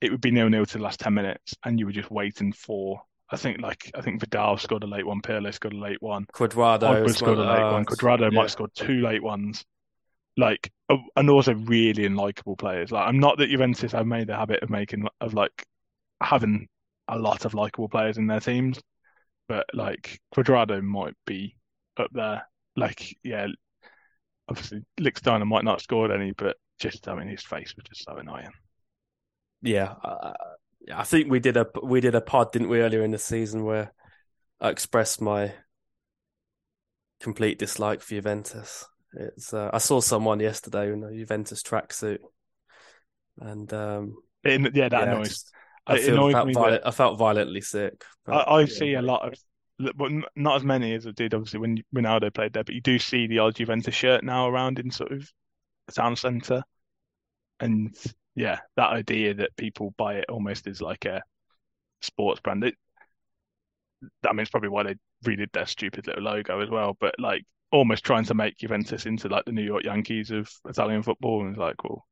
[0.00, 2.52] it would be nil nil to the last 10 minutes and you were just waiting
[2.52, 3.02] for.
[3.32, 6.26] I think like I think Vidal scored a late one, Pirlo scored a late one,
[6.34, 8.30] Cuadrado scored a late one, Cuadrado yeah.
[8.30, 9.64] might have scored two late ones
[10.36, 10.70] like
[11.16, 12.92] and also really unlikable players.
[12.92, 15.66] Like I'm not that Juventus have made the habit of making of like
[16.20, 16.68] having
[17.08, 18.80] a lot of likable players in their teams,
[19.48, 21.56] but like Cuadrado might be
[21.96, 22.42] up there.
[22.76, 23.48] Like yeah,
[24.48, 28.04] obviously Lichtsteiner might not have scored any, but just I mean his face was just
[28.04, 28.52] so annoying.
[29.62, 30.32] Yeah, uh,
[30.94, 33.64] I think we did a we did a pod, didn't we, earlier in the season
[33.64, 33.92] where
[34.60, 35.52] I expressed my
[37.20, 38.86] complete dislike for Juventus.
[39.12, 42.18] It's uh, I saw someone yesterday in a Juventus tracksuit,
[43.40, 45.50] and um, it, yeah, that yeah, annoys.
[45.86, 48.04] I, feel, felt violent, I felt violently sick.
[48.24, 48.66] But, I, I yeah.
[48.66, 49.34] see a lot of
[49.96, 52.64] but not as many as I did obviously when Ronaldo played there.
[52.64, 55.30] But you do see the odd Juventus shirt now around in sort of
[55.86, 56.62] the town centre,
[57.58, 57.96] and
[58.34, 61.22] yeah, that idea that people buy it almost as like a
[62.02, 62.64] sports brand.
[62.64, 62.74] It,
[64.26, 66.96] I mean, it's probably why they redid their stupid little logo as well.
[66.98, 71.02] But like almost trying to make Juventus into like the New York Yankees of Italian
[71.02, 72.06] football, and it's like, well,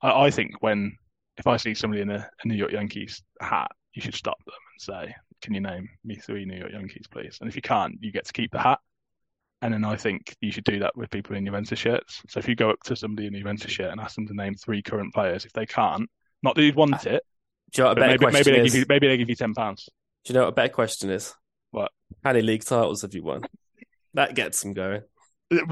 [0.00, 0.96] I, I think when
[1.36, 4.54] if I see somebody in a, a New York Yankees hat, you should stop them
[4.54, 7.94] and say, "Can you name me three New York Yankees, please?" And if you can't,
[8.00, 8.80] you get to keep the hat.
[9.62, 12.20] And then I think you should do that with people in Juventus shirts.
[12.28, 14.34] So if you go up to somebody in a Juventus shirt and ask them to
[14.34, 16.10] name three current players, if they can't,
[16.42, 17.22] not that you'd want ah, it,
[17.70, 18.72] do you know what a better maybe, question maybe they is?
[18.72, 19.88] give you maybe they give you ten pounds.
[20.24, 21.32] Do you know what a better question is?
[21.70, 21.92] What?
[22.24, 23.42] How many league titles have you won?
[24.14, 25.02] That gets them going.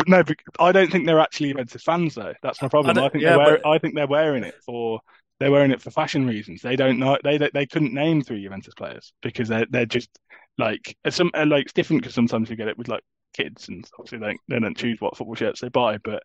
[0.06, 0.22] No,
[0.58, 2.34] I don't think they're actually Juventus fans though.
[2.42, 2.98] That's my problem.
[2.98, 5.00] I I, think yeah, they're wear, but- I think they're wearing it for
[5.38, 6.60] they're wearing it for fashion reasons.
[6.60, 10.10] They don't know they they, they couldn't name three Juventus players because they're they're just
[10.58, 13.02] like it's some uh, like it's different because sometimes you get it with like
[13.34, 16.22] kids and obviously they don't, they don't choose what football shirts they buy, but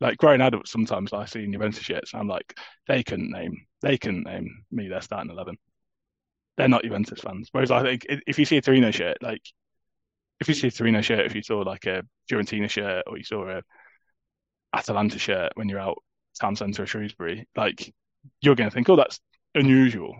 [0.00, 2.56] like grown adults sometimes I see in Juventus shirts and I'm like
[2.88, 5.58] they couldn't name they couldn't name me their starting eleven.
[6.56, 7.48] They're not Juventus fans.
[7.52, 9.42] Whereas I think if you see a Torino shirt, like
[10.40, 13.24] if you see a Torino shirt, if you saw like a Fiorentina shirt or you
[13.24, 13.62] saw a
[14.74, 16.02] Atalanta shirt when you're out
[16.40, 17.94] town centre of Shrewsbury, like
[18.40, 19.20] you're going to think, oh, that's
[19.54, 20.16] unusual.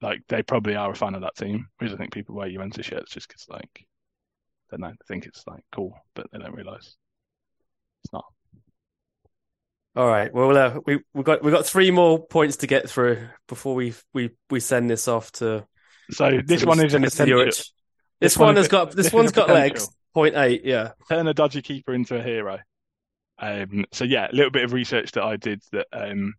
[0.00, 1.68] Like they probably are a fan of that team.
[1.78, 5.26] Whereas I think people wear Juventus shirts just because, like, I don't know, they think
[5.26, 6.96] it's like cool, but they don't realise
[8.04, 8.24] it's not.
[9.96, 10.32] All right.
[10.32, 13.94] Well, uh, we we got we got three more points to get through before we
[14.14, 15.66] we we send this off to
[16.10, 17.62] So this to one is an Mr.
[18.20, 19.88] to This, one one has got this this is one's got legs.
[20.14, 20.64] Point eight.
[20.64, 20.92] Yeah.
[21.08, 22.58] turn a dodgy keeper into a hero.
[23.38, 26.34] Um, so yeah, a little bit of research that I did that um,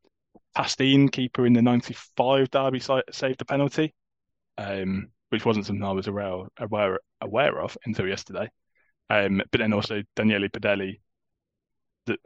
[0.56, 3.94] Pastine, keeper in the '95 derby, saved a penalty,
[4.58, 8.50] um, which wasn't something I was aware aware aware of until yesterday.
[9.10, 11.00] Um, but then also Daniele Padelli,
[12.06, 12.18] the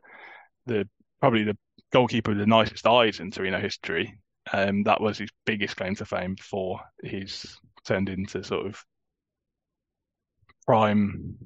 [0.66, 0.90] the
[1.20, 1.58] probably the
[1.92, 4.18] goalkeeper with the nicest eyes in Torino history.
[4.52, 8.84] Um, that was his biggest claim to fame before he's turned into sort of
[10.66, 11.38] prime.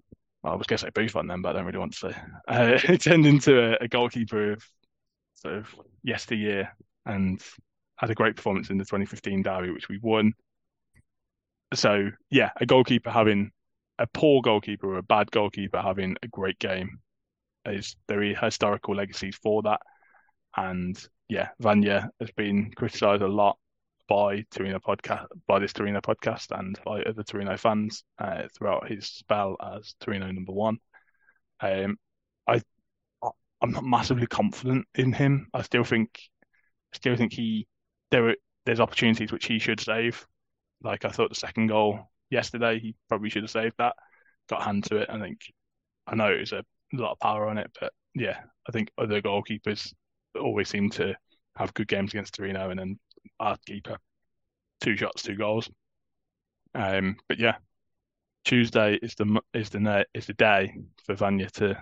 [0.43, 2.15] well, I was going to say Buffon then, but I don't really want to.
[2.47, 4.63] Uh, he turned into a, a goalkeeper of
[5.35, 5.67] sort of
[6.03, 7.41] yesteryear and
[7.97, 10.33] had a great performance in the 2015 derby, which we won.
[11.73, 13.51] So yeah, a goalkeeper having
[13.99, 16.99] a poor goalkeeper or a bad goalkeeper having a great game
[17.65, 19.81] is there are historical legacies for that.
[20.55, 20.97] And
[21.29, 23.57] yeah, Vanya has been criticised a lot
[24.07, 29.07] by Torino podcast, by this Torino podcast, and by other Torino fans uh, throughout his
[29.07, 30.77] spell as Torino number one.
[31.59, 31.97] Um,
[32.47, 32.61] I,
[33.61, 35.47] I'm not massively confident in him.
[35.53, 36.19] I still think,
[36.93, 37.67] still think he
[38.11, 38.35] there are
[38.65, 40.25] there's opportunities which he should save.
[40.81, 43.95] Like I thought the second goal yesterday, he probably should have saved that.
[44.49, 45.09] Got hand to it.
[45.09, 45.39] I think
[46.05, 49.21] I know it was a lot of power on it, but yeah, I think other
[49.21, 49.93] goalkeepers
[50.39, 51.15] always seem to
[51.57, 52.99] have good games against Torino, and then
[53.39, 53.97] our keeper,
[54.81, 55.69] two shots, two goals.
[56.73, 57.55] Um, but yeah,
[58.45, 60.73] Tuesday is the is the is the day
[61.05, 61.77] for Vanya to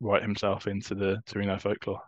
[0.00, 2.02] write himself into the Torino folklore.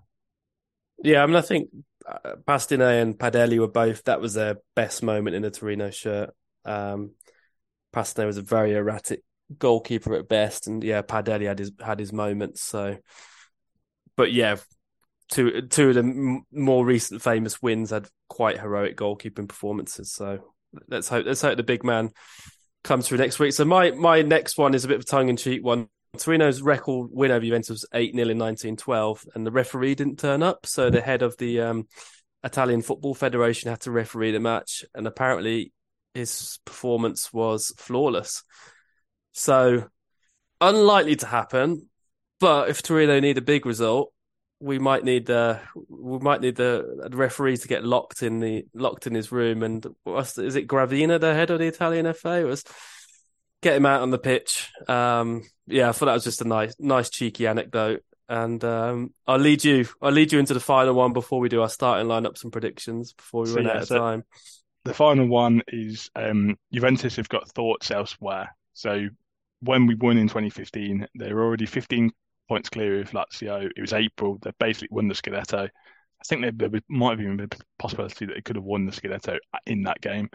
[1.03, 1.71] Yeah, I mean, I think
[2.07, 4.05] uh, Pastine and Padelli were both.
[4.05, 6.31] That was their best moment in a Torino shirt.
[6.65, 7.13] Um,
[7.93, 9.23] Pastine was a very erratic
[9.59, 12.63] goalkeeper at best, and yeah, Padelli had his had his moments.
[12.63, 12.99] So,
[14.17, 14.57] but yeah,
[15.31, 20.13] two two of the more recent famous wins had quite heroic goalkeeping performances.
[20.13, 20.41] So
[20.89, 22.11] let's hope let's hope the big man
[22.83, 23.53] comes through next week.
[23.53, 25.89] So my my next one is a bit of a tongue in cheek one.
[26.19, 30.45] Torino's record win over Juventus was 8 0 in 1912, and the referee didn't turn
[30.45, 30.65] up.
[30.65, 31.89] So the head of the um,
[32.45, 35.73] Italian Football Federation had to referee the match, and apparently
[36.15, 38.45] his performance was flawless.
[39.33, 39.89] So
[40.61, 41.89] unlikely to happen,
[42.39, 44.14] but if Torino need a big result,
[44.65, 49.07] we might need the we might need the referee to get locked in the locked
[49.07, 49.63] in his room.
[49.63, 52.41] And what's is it Gravina, the head of the Italian FA?
[52.41, 52.65] It was
[53.63, 54.71] get him out on the pitch.
[54.89, 58.03] Um, yeah, I thought that was just a nice, nice cheeky anecdote.
[58.27, 59.87] And um, I'll lead you.
[60.01, 63.13] I'll lead you into the final one before we do our starting lineups and predictions
[63.13, 64.25] before we So, run yeah, out of so- time.
[64.87, 68.55] The final one is um, Juventus have got thoughts elsewhere.
[68.75, 69.09] So
[69.61, 72.11] when we won in 2015, they were already 15
[72.49, 73.71] points clear of Lazio.
[73.77, 74.39] It was April.
[74.43, 75.65] They basically won the Scudetto.
[75.69, 78.87] I think there, there might have even been a possibility that they could have won
[78.87, 80.29] the Scudetto in that game.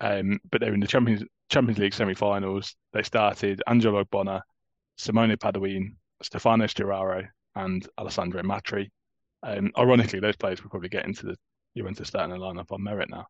[0.00, 2.74] Um, but they were in the Champions Champions League semi-finals.
[2.92, 4.40] They started Angelo Ogbonna,
[4.96, 8.90] Simone Padoin, Stefano Sturaro, and Alessandro Matri.
[9.44, 11.36] Um, ironically, those players will probably get into the
[11.76, 13.26] Juventus starting lineup on merit now.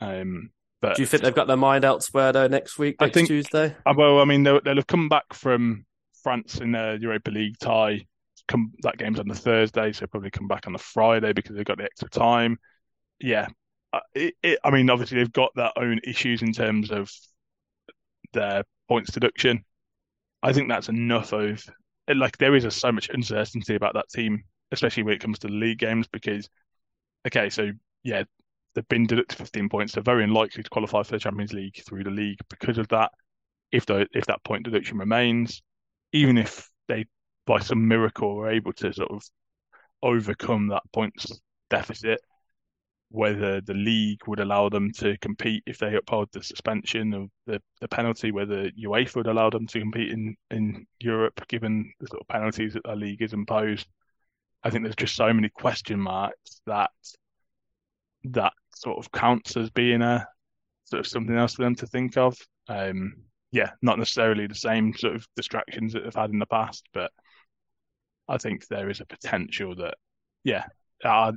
[0.00, 0.50] Um,
[0.80, 3.28] But Do you think they've got their mind elsewhere though next week, I next think-
[3.28, 3.74] Tuesday?
[3.86, 5.84] Uh, well, I mean, they'll, they'll have come back from
[6.24, 8.04] France in the Europa League tie.
[8.48, 11.64] Come that game's on the Thursday, so probably come back on the Friday because they've
[11.64, 12.58] got the extra time.
[13.20, 13.46] Yeah,
[14.14, 17.10] it, it, I mean, obviously they've got their own issues in terms of
[18.32, 19.64] their points deduction.
[20.42, 21.64] I think that's enough of
[22.08, 25.48] like there is a, so much uncertainty about that team, especially when it comes to
[25.48, 26.06] league games.
[26.08, 26.48] Because
[27.26, 27.70] okay, so
[28.02, 28.24] yeah,
[28.74, 29.94] they've been deducted 15 points.
[29.94, 33.12] They're very unlikely to qualify for the Champions League through the league because of that.
[33.72, 35.62] If the if that point deduction remains,
[36.14, 37.04] even if they
[37.44, 39.22] by some miracle were able to sort of
[40.02, 42.20] overcome that points deficit,
[43.10, 47.60] whether the league would allow them to compete if they uphold the suspension of the,
[47.80, 52.22] the penalty, whether UEFA would allow them to compete in, in Europe given the sort
[52.22, 53.86] of penalties that the league has imposed.
[54.62, 56.90] I think there's just so many question marks that
[58.30, 60.26] that sort of counts as being a
[60.84, 62.38] sort of something else for them to think of.
[62.68, 63.14] Um,
[63.54, 67.12] yeah, not necessarily the same sort of distractions that they've had in the past, but
[68.28, 69.94] I think there is a potential that,
[70.42, 70.64] yeah,
[71.04, 71.34] are,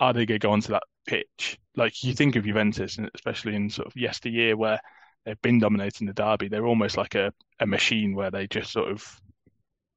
[0.00, 1.60] are they going to go onto that pitch?
[1.76, 4.80] Like you think of Juventus, and especially in sort of yesteryear where
[5.24, 8.90] they've been dominating the derby, they're almost like a, a machine where they just sort
[8.90, 9.20] of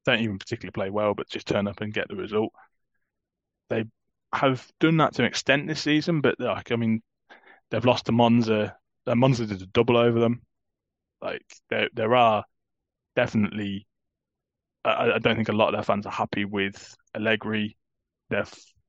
[0.06, 2.52] don't even particularly play well, but just turn up and get the result.
[3.68, 3.84] They
[4.32, 7.02] have done that to an extent this season, but like I mean,
[7.72, 8.76] they've lost to Monza.
[9.08, 10.40] Uh, Monza did a double over them.
[11.20, 12.44] Like there, there are
[13.16, 13.86] definitely.
[14.84, 17.76] I, I don't think a lot of their fans are happy with Allegri.
[18.30, 18.44] Their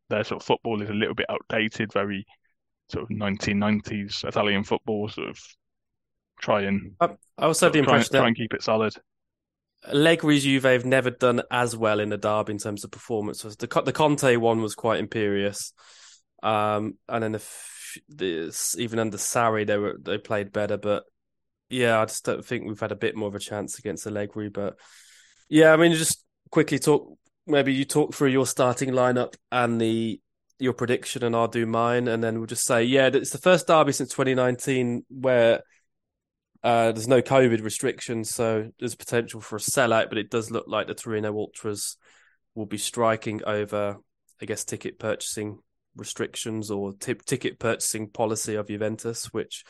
[0.09, 2.25] their sort of football is a little bit outdated, very
[2.89, 5.09] sort of 1990s Italian football.
[5.09, 5.39] Sort of
[6.39, 7.09] try and I,
[7.39, 8.93] also had the try, and, impression try and keep it solid.
[9.87, 13.41] Allegri's Juve have never done as well in the derby in terms of performance.
[13.41, 15.73] The the Conte one was quite imperious,
[16.43, 17.43] um, and then the,
[18.09, 20.77] the even under Sarri they were they played better.
[20.77, 21.03] But
[21.69, 24.49] yeah, I just don't think we've had a bit more of a chance against Allegri.
[24.49, 24.77] But
[25.49, 27.17] yeah, I mean, just quickly talk.
[27.47, 30.19] Maybe you talk through your starting lineup and the
[30.59, 33.67] your prediction, and I'll do mine, and then we'll just say yeah, it's the first
[33.67, 35.61] derby since 2019 where
[36.63, 40.65] uh, there's no COVID restrictions, so there's potential for a sellout, but it does look
[40.67, 41.97] like the Torino Ultras
[42.55, 43.97] will be striking over,
[44.41, 45.59] I guess, ticket purchasing
[45.95, 49.63] restrictions or t- ticket purchasing policy of Juventus, which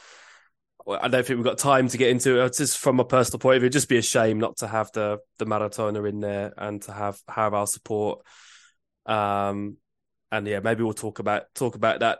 [0.87, 2.39] I don't think we've got time to get into.
[2.39, 2.53] it.
[2.53, 4.91] just from a personal point of view, it'd just be a shame not to have
[4.91, 8.19] the the Maratona in there and to have have our support.
[9.05, 9.77] Um,
[10.31, 12.19] and yeah, maybe we'll talk about talk about that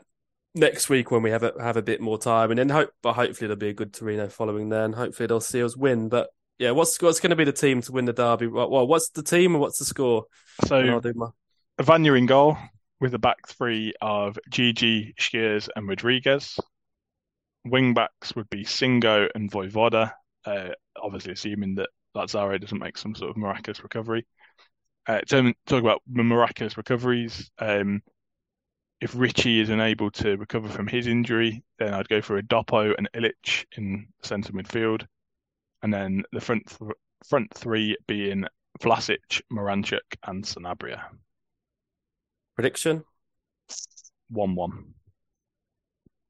[0.54, 3.12] next week when we have a have a bit more time, and then hope, but
[3.12, 6.08] hopefully there'll be a good Torino following there, and hopefully they'll see us win.
[6.08, 8.48] But yeah, what's what's going to be the team to win the derby?
[8.48, 10.24] Well, what's the team and what's the score?
[10.62, 11.28] And So I'll do my
[11.80, 12.56] Vanja in goal
[12.98, 16.58] with the back three of Djidji, Schuurs, and Rodriguez.
[17.70, 20.12] Wing backs would be Singo and Vojvoda,
[20.44, 24.26] uh, obviously assuming that Lazaro doesn't make some sort of miraculous recovery.
[25.06, 27.50] Uh, talk about miraculous recoveries.
[27.58, 28.02] Um,
[29.00, 33.08] if Ricci is unable to recover from his injury, then I'd go for Adopo and
[33.14, 35.06] Ilic in centre midfield,
[35.82, 36.92] and then the front th-
[37.28, 38.46] front three being
[38.80, 41.02] Vlasic, Miranchuk, and Sanabria.
[42.54, 43.04] prediction.
[44.30, 44.95] One-one.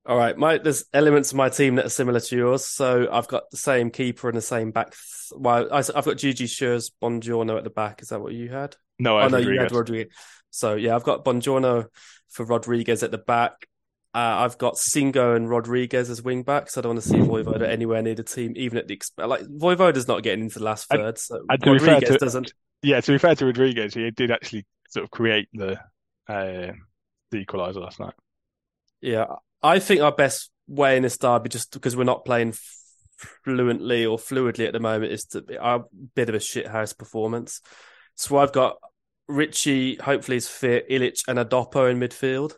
[0.09, 2.65] All right, my there's elements of my team that are similar to yours.
[2.65, 4.91] So I've got the same keeper and the same back.
[4.93, 8.03] Th- well, I, have got Djidji Schuurs, Buongiorno at the back.
[8.03, 8.77] Is that what you had?
[8.99, 10.13] No, oh no, you had Rodriguez.
[10.51, 11.87] So yeah, I've got Buongiorno
[12.31, 13.67] for Rodriguez at the back.
[14.15, 16.79] Uh, I've got Singo and Rodriguez as wing backs.
[16.79, 19.43] I don't want to see Vojvoda anywhere near the team, even at the exp- like
[19.43, 21.19] Vojvoda's not getting into the last And- third.
[21.19, 22.55] So and to fair Rodriguez to- doesn't.
[22.83, 25.73] Yeah, to be fair to Rodriguez, he did actually sort of create the
[26.29, 26.73] uh,
[27.31, 28.15] the equaliser last night.
[29.01, 29.27] Yeah,
[29.67, 32.55] I think our best way in this derby, just because we're not playing
[33.45, 35.81] fluently or fluidly at the moment, is to be a
[36.15, 37.61] bit of a shithouse performance.
[38.15, 38.77] So I've got
[39.27, 42.55] Ricci, hopefully is fit, Ilic and Adopo in midfield.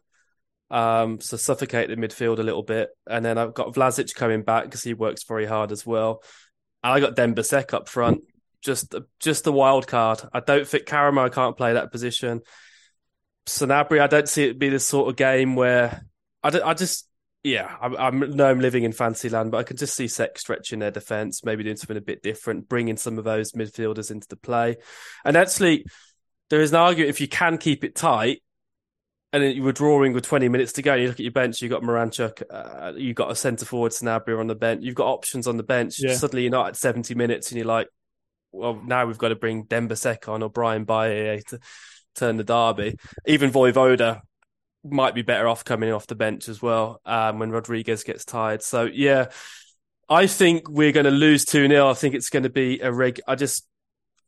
[0.70, 4.64] Um, so suffocate the midfield a little bit, and then I've got Vlasic coming back
[4.64, 6.22] because he works very hard as well.
[6.84, 8.20] And I got Demba Seck up front,
[8.61, 10.20] just just the wild card.
[10.34, 12.42] I don't think Karamoh can't play that position.
[13.46, 16.04] Sanabria, I don't see it be the sort of game where
[16.43, 17.09] I, don't- I just
[17.45, 20.39] yeah, I, I know I'm living in fancy land, but I can just see Seck
[20.39, 24.26] stretching their defense, maybe doing something a bit different, bringing some of those midfielders into
[24.28, 24.76] the play.
[25.24, 25.86] And actually,
[26.51, 28.43] there is an argument if you can keep it tight,
[29.32, 31.32] and then you were drawing with 20 minutes to go, and you look at your
[31.32, 34.95] bench, you've got Miranchuk, uh, you've got a centre forward, Sanabria on the bench, you've
[34.97, 35.97] got options on the bench.
[36.01, 36.14] Yeah.
[36.14, 37.89] Suddenly you're not at 70 minutes, and you're like,
[38.51, 41.61] well, now we've got to bring Demba Seck on or Brian Baye to
[42.16, 42.97] turn the derby.
[43.26, 44.22] Even Vojvoda,
[44.84, 48.62] might be better off coming off the bench as well um, when Rodriguez gets tired.
[48.62, 49.30] So yeah,
[50.08, 52.92] I think we're going to lose two 0 I think it's going to be a
[52.92, 53.20] reg.
[53.26, 53.66] I just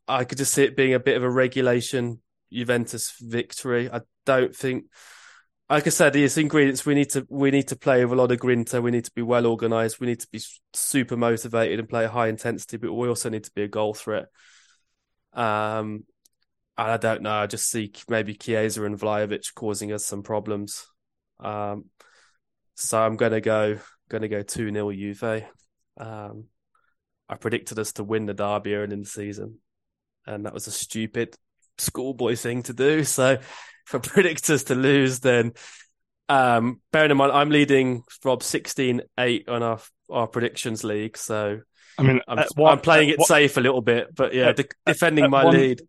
[0.07, 2.21] I could just see it being a bit of a regulation
[2.53, 3.91] Juventus victory.
[3.91, 4.87] I don't think.
[5.69, 8.33] Like I said, these ingredients we need to we need to play with a lot
[8.33, 8.83] of grinta.
[8.83, 10.01] We need to be well organized.
[10.01, 10.41] We need to be
[10.75, 12.77] super motivated and play high intensity.
[12.77, 14.27] But we also need to be a goal threat.
[15.33, 16.05] Um,
[16.81, 17.35] I don't know.
[17.35, 20.87] I just see maybe Chiesa and Vlahovic causing us some problems.
[21.39, 21.87] Um,
[22.75, 23.79] so I'm gonna go
[24.09, 25.45] gonna go two 0 Juve.
[25.99, 26.45] Um,
[27.29, 29.59] I predicted us to win the derby early in the season,
[30.27, 31.35] and that was a stupid
[31.77, 33.05] schoolboy thing to do.
[33.05, 35.53] So if I predict us to lose, then
[36.31, 41.19] um, bearing in mind I'm leading Rob 16-8 on our our predictions league.
[41.19, 41.61] So
[41.99, 44.61] I mean, I'm, one, I'm playing it one, safe a little bit, but yeah, at,
[44.87, 45.83] defending my one, lead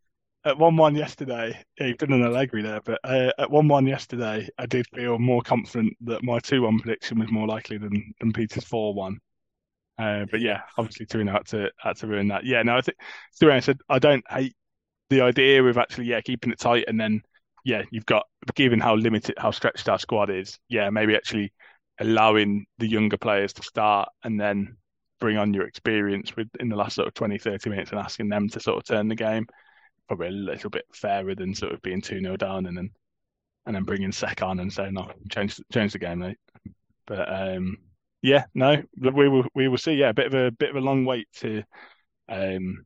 [0.43, 4.47] at one one yesterday, yeah, you've an Allegri there, but uh, at one one yesterday,
[4.57, 8.33] I did feel more confident that my two one prediction was more likely than than
[8.33, 9.19] Peter's four one.
[9.99, 12.45] Uh, but yeah, obviously Torino had to had to ruin that.
[12.45, 12.97] Yeah, no, I think
[13.39, 14.55] to I said I don't hate
[15.11, 17.21] the idea of actually yeah keeping it tight and then
[17.65, 18.25] yeah you've got
[18.55, 21.51] given how limited how stretched our squad is yeah maybe actually
[21.99, 24.77] allowing the younger players to start and then
[25.19, 28.29] bring on your experience with in the last sort of 20 30 minutes and asking
[28.29, 29.45] them to sort of turn the game
[30.11, 32.89] probably a little bit fairer than sort of being 2 0 down and then
[33.65, 36.37] and then bringing Seck on and saying no change change the game mate.
[37.07, 37.77] But um
[38.21, 39.93] yeah no we will we will see.
[39.93, 41.63] Yeah a bit of a bit of a long wait to
[42.27, 42.85] um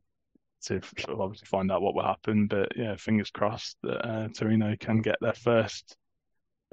[0.66, 2.46] to sort of obviously find out what will happen.
[2.46, 5.96] But yeah fingers crossed that uh, Torino can get their first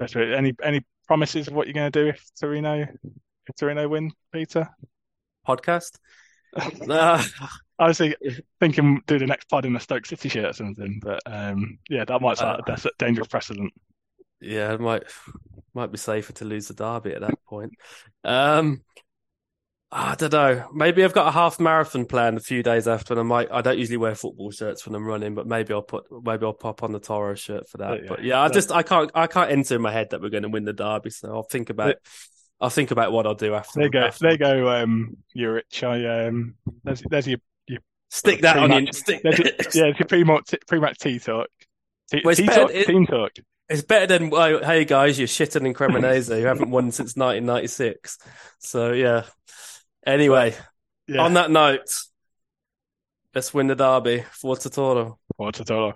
[0.00, 4.68] any any promises of what you're going to do if Torino if Torino win Peter?
[5.48, 5.98] Podcast.
[7.78, 7.98] I was
[8.60, 12.04] thinking do the next pod in a Stoke City shirt or something, but um, yeah,
[12.04, 13.72] that might start uh, a dangerous precedent.
[14.40, 15.04] Yeah, it might
[15.74, 17.72] might be safer to lose the derby at that point.
[18.22, 18.82] Um,
[19.96, 20.68] I don't know.
[20.74, 23.48] Maybe I've got a half marathon planned a few days after, and I might.
[23.52, 26.52] I don't usually wear football shirts when I'm running, but maybe I'll put maybe I'll
[26.52, 27.90] pop on the Toro shirt for that.
[27.90, 30.20] But yeah, but yeah I just I can't I can't enter in my head that
[30.20, 31.96] we're going to win the derby, so I'll think about.
[32.60, 33.80] I'll think about what I'll do after.
[33.80, 34.00] There you go.
[34.00, 34.18] After.
[34.22, 34.70] There you go.
[34.70, 35.82] Um, Urich.
[35.82, 37.38] I um, there's there's your
[38.14, 39.22] Stick that on your stick.
[39.24, 41.48] yeah, it's your pre-match pre-match tea talk.
[42.12, 43.32] Tea, well, tea talk, it, team talk.
[43.68, 46.38] It's better than hey guys, you're shitting in Cremonese.
[46.38, 48.18] you haven't won since 1996.
[48.60, 49.24] So yeah.
[50.06, 50.54] Anyway,
[51.08, 51.22] yeah.
[51.22, 51.92] on that note,
[53.34, 54.24] let's win the derby.
[54.30, 55.18] Forza Toro.
[55.36, 55.94] Forza Toro.